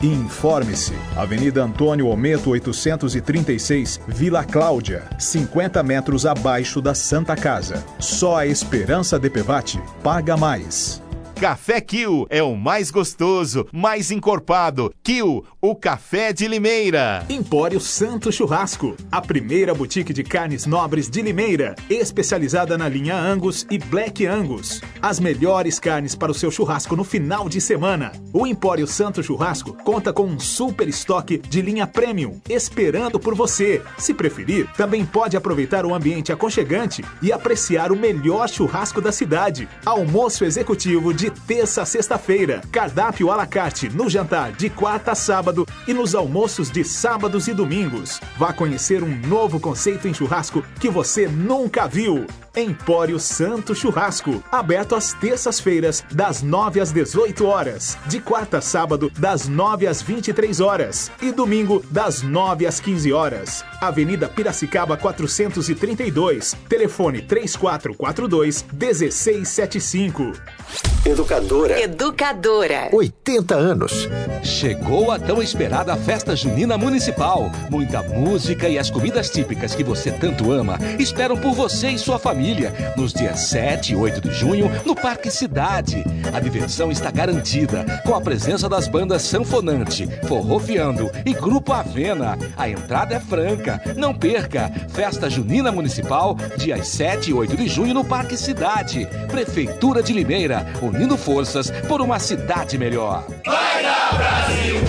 [0.00, 0.94] e informe-se.
[1.16, 7.84] Avenida Antônio Ometo 836, Vila Cláudia, 50 metros abaixo da Santa Casa.
[7.98, 11.02] Só a Esperança DPVAT paga mais.
[11.42, 14.94] Café Kill é o mais gostoso, mais encorpado.
[15.02, 17.26] Kill, o café de Limeira.
[17.28, 23.66] Empório Santo Churrasco, a primeira boutique de carnes nobres de Limeira, especializada na linha Angus
[23.68, 24.80] e Black Angus.
[25.02, 28.12] As melhores carnes para o seu churrasco no final de semana.
[28.32, 33.82] O Empório Santo Churrasco conta com um super estoque de linha premium, esperando por você.
[33.98, 39.68] Se preferir, também pode aproveitar o ambiente aconchegante e apreciar o melhor churrasco da cidade.
[39.84, 42.62] Almoço executivo de terça a sexta-feira.
[42.70, 47.48] Cardápio à la carte no jantar de quarta a sábado e nos almoços de sábados
[47.48, 48.20] e domingos.
[48.38, 52.26] Vá conhecer um novo conceito em churrasco que você nunca viu.
[52.54, 59.10] Empório Santo Churrasco, aberto às terças-feiras, das 9 às 18 horas, de quarta a sábado,
[59.18, 63.64] das 9 às 23 horas e domingo, das 9 às 15 horas.
[63.80, 70.91] Avenida Piracicaba 432, telefone 3442 1675.
[71.04, 71.80] Educadora.
[71.80, 72.88] Educadora.
[72.92, 74.08] 80 anos.
[74.40, 77.50] Chegou a tão esperada festa junina municipal.
[77.68, 82.20] Muita música e as comidas típicas que você tanto ama esperam por você e sua
[82.20, 86.04] família nos dias 7 e 8 de junho no Parque Cidade.
[86.32, 92.38] A diversão está garantida com a presença das bandas Sanfonante, Forrofiando e Grupo Avena.
[92.56, 93.82] A entrada é franca.
[93.96, 94.70] Não perca!
[94.90, 99.08] Festa Junina Municipal, dias 7 e 8 de junho no Parque Cidade.
[99.28, 103.24] Prefeitura de Limeira, unindo forças por uma cidade melhor.
[103.44, 104.80] Vai na Brasil,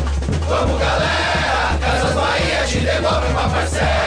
[0.48, 4.03] vamos galera, Casas Bahia te devolve uma parcela.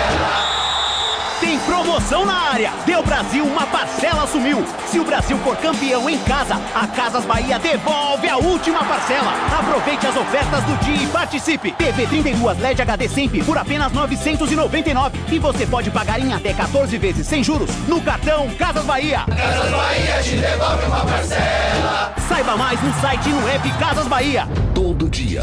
[2.07, 2.73] Promoção na área.
[2.85, 4.65] Deu Brasil, uma parcela sumiu.
[4.87, 9.33] Se o Brasil for campeão em casa, a Casas Bahia devolve a última parcela.
[9.59, 11.73] Aproveite as ofertas do dia e participe.
[11.73, 16.97] TV 32 LED HD Sempre por apenas 999 e você pode pagar em até 14
[16.97, 19.25] vezes sem juros no cartão Casas Bahia.
[19.27, 22.15] Casas Bahia te devolve uma parcela.
[22.29, 24.49] Saiba mais no site e no app Casas Bahia.
[24.73, 25.43] Todo dia,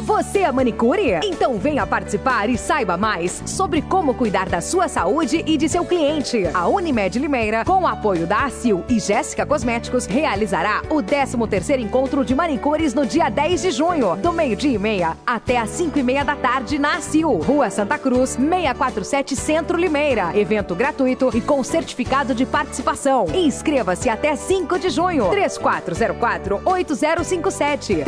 [0.00, 1.20] Você é manicure?
[1.22, 5.84] Então venha participar e saiba mais sobre como cuidar da sua saúde e de seu
[5.84, 6.48] cliente.
[6.54, 12.24] A Unimed Limeira, com o apoio da ACIL e Jéssica Cosméticos, realizará o 13º Encontro
[12.24, 16.02] de Manicures no dia 10 de junho, do meio-dia e meia até às 5 e
[16.02, 20.30] meia da tarde na ACIL, Rua Santa Cruz, 647 Centro Limeira.
[20.34, 23.26] Evento gratuito e com certificado de participação.
[23.34, 25.28] Inscreva-se até 5 de junho.
[25.28, 28.02] 3404-8057.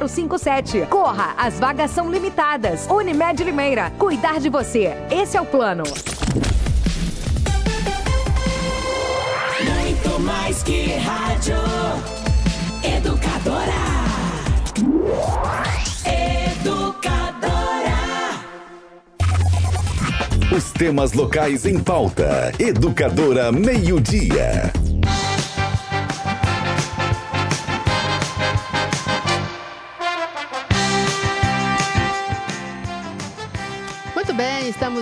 [0.00, 0.88] 3404-8057.
[0.88, 2.86] Corra, as vagas são limitadas.
[2.90, 4.92] Unimed Limeira, cuidar de você.
[5.10, 5.84] Esse é o plano.
[9.62, 11.56] Muito mais que rádio.
[12.82, 13.72] Educadora.
[16.60, 17.46] Educadora.
[20.54, 22.52] Os temas locais em pauta.
[22.58, 24.72] Educadora Meio-Dia.
[24.74, 24.85] Muito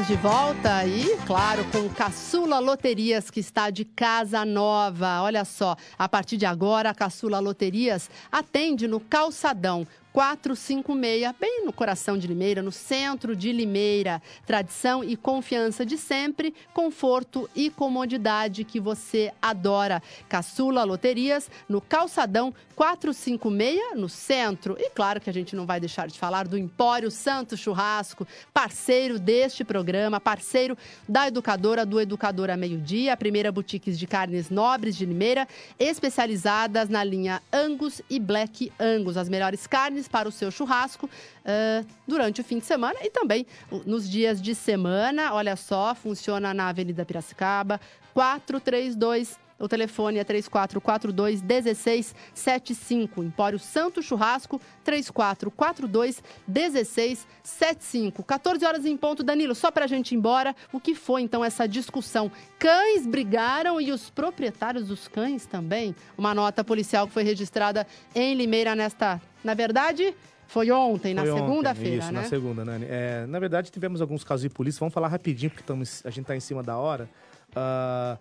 [0.05, 5.23] estamos de volta e, claro, com Caçula Loterias, que está de casa nova.
[5.23, 9.87] Olha só, a partir de agora, a Caçula Loterias atende no Calçadão.
[10.15, 14.23] 456, bem no coração de Limeira, no centro de Limeira.
[14.47, 20.01] Tradição e confiança de sempre, conforto e comodidade que você adora.
[20.29, 24.77] Caçula Loterias, no Calçadão 456, no centro.
[24.79, 29.19] E claro que a gente não vai deixar de falar do Empório Santo Churrasco, parceiro
[29.19, 34.95] deste programa, parceiro da Educadora, do Educadora Meio Dia, a primeira boutiques de carnes nobres
[34.95, 40.51] de Limeira, especializadas na linha Angus e Black Angus, as melhores carnes para o seu
[40.51, 43.47] churrasco uh, durante o fim de semana e também
[43.87, 45.35] nos dias de semana.
[45.35, 47.81] Olha só, funciona na Avenida Piracicaba,
[48.13, 53.23] 432 o telefone é 3442 1675.
[53.23, 58.23] Empório Santo Churrasco 3442 1675.
[58.23, 59.55] 14 horas em ponto, Danilo.
[59.55, 62.31] Só para a gente ir embora, o que foi então essa discussão?
[62.59, 65.95] Cães brigaram e os proprietários dos cães também?
[66.19, 69.21] Uma nota policial que foi registrada em Limeira nesta.
[69.43, 70.15] Na verdade.
[70.47, 72.21] Foi ontem, Foi na segunda-feira, Isso, né?
[72.21, 72.87] na segunda, Nani.
[72.89, 74.79] É, na verdade, tivemos alguns casos de polícia.
[74.79, 77.09] Vamos falar rapidinho, porque estamos, a gente está em cima da hora.
[77.57, 78.19] Ah,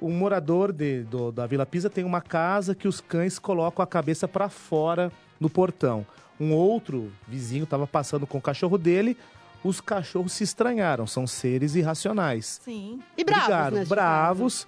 [0.00, 3.86] um morador de- do- da Vila Pisa tem uma casa que os cães colocam a
[3.86, 6.06] cabeça para fora no portão.
[6.38, 9.16] Um outro vizinho estava passando com o cachorro dele.
[9.62, 12.60] Os cachorros se estranharam, são seres irracionais.
[12.62, 13.00] Sim.
[13.16, 14.66] E bravos, Brigaram, neste bravos.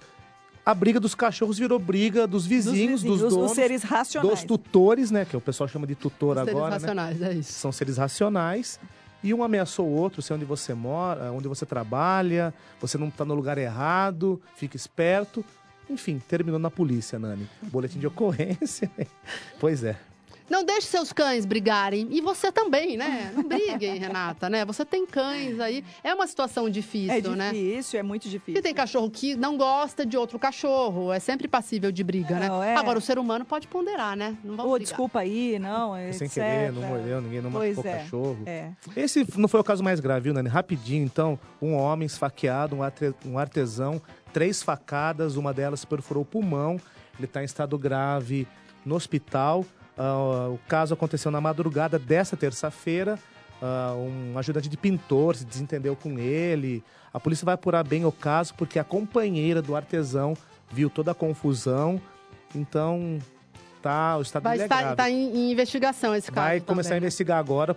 [0.65, 4.31] A briga dos cachorros virou briga dos vizinhos, dos, vizinhos, dos donos, seres racionais.
[4.39, 5.23] dos tutores, né?
[5.23, 6.69] Que o pessoal chama de tutor Os seres agora.
[6.71, 6.73] né?
[6.75, 7.53] racionais, é isso.
[7.53, 8.79] São seres racionais.
[9.23, 13.25] E um ameaçou o outro, sei onde você mora, onde você trabalha, você não está
[13.25, 15.43] no lugar errado, fica esperto.
[15.89, 17.47] Enfim, terminou na polícia, Nani.
[17.63, 18.91] Boletim de ocorrência.
[19.59, 19.97] pois é.
[20.49, 22.07] Não deixe seus cães brigarem.
[22.11, 23.31] E você também, né?
[23.35, 24.63] Não briguem, Renata, né?
[24.65, 25.83] Você tem cães aí.
[26.03, 27.51] É uma situação difícil, É né?
[27.51, 28.61] difícil, é muito difícil.
[28.61, 31.11] tem cachorro que não gosta de outro cachorro.
[31.11, 32.73] É sempre passível de briga, Não, né?
[32.73, 32.75] é.
[32.75, 34.37] Agora, o ser humano pode ponderar, né?
[34.43, 34.87] Não vamos Ô, brigar.
[34.87, 36.13] desculpa aí, não, etc.
[36.17, 38.37] sem querer, não mordeu, ninguém não Pois machucou o é, cachorro.
[38.45, 38.71] É.
[38.95, 40.49] Esse não foi o caso mais grave, viu, Nani?
[40.49, 42.87] Rapidinho, então, um homem esfaqueado, um
[43.25, 46.79] um artesão, três facadas, uma delas perfurou o pulmão.
[47.17, 48.47] Ele está em estado grave
[48.85, 49.65] no hospital.
[49.97, 53.17] Ah, o caso aconteceu na madrugada dessa terça-feira.
[53.61, 56.83] Ah, um ajudante de pintor se desentendeu com ele.
[57.13, 60.35] A polícia vai apurar bem o caso porque a companheira do artesão
[60.71, 61.99] viu toda a confusão.
[62.53, 63.19] Então,
[63.81, 66.47] tá, o estado Vai estar tá em, em investigação esse caso.
[66.47, 67.05] Vai começar a também, né?
[67.07, 67.75] investigar agora.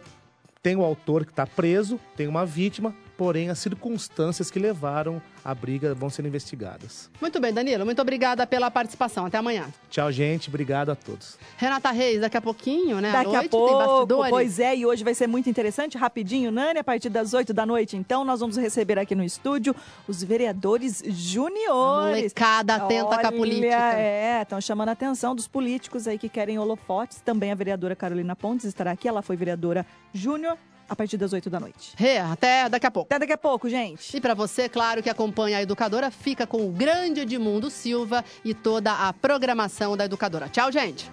[0.63, 5.55] Tem o autor que está preso, tem uma vítima, porém as circunstâncias que levaram à
[5.55, 7.11] briga vão ser investigadas.
[7.21, 7.85] Muito bem, Danilo.
[7.85, 9.27] Muito obrigada pela participação.
[9.27, 9.69] Até amanhã.
[9.91, 10.49] Tchau, gente.
[10.49, 11.37] Obrigado a todos.
[11.59, 13.13] Renata Reis, daqui a pouquinho, né?
[13.13, 16.85] Daqui noite, a pouco, pois é, e hoje vai ser muito interessante, rapidinho, Nani, a
[16.85, 17.95] partir das 8 da noite.
[17.95, 19.77] Então, nós vamos receber aqui no estúdio
[20.09, 22.17] os vereadores juniores.
[22.17, 23.99] molecada atenta com a política.
[23.99, 27.21] É, estão chamando a atenção dos políticos aí que querem holofotes.
[27.21, 30.57] Também a vereadora Carolina Pontes estará aqui, ela foi vereadora júnior
[30.91, 31.93] a partir das 8 da noite.
[31.97, 33.07] Rê, até daqui a pouco.
[33.07, 34.17] Até daqui a pouco, gente.
[34.17, 38.53] E para você, claro, que acompanha a Educadora, fica com o grande Edmundo Silva e
[38.53, 40.49] toda a programação da Educadora.
[40.49, 41.09] Tchau, gente.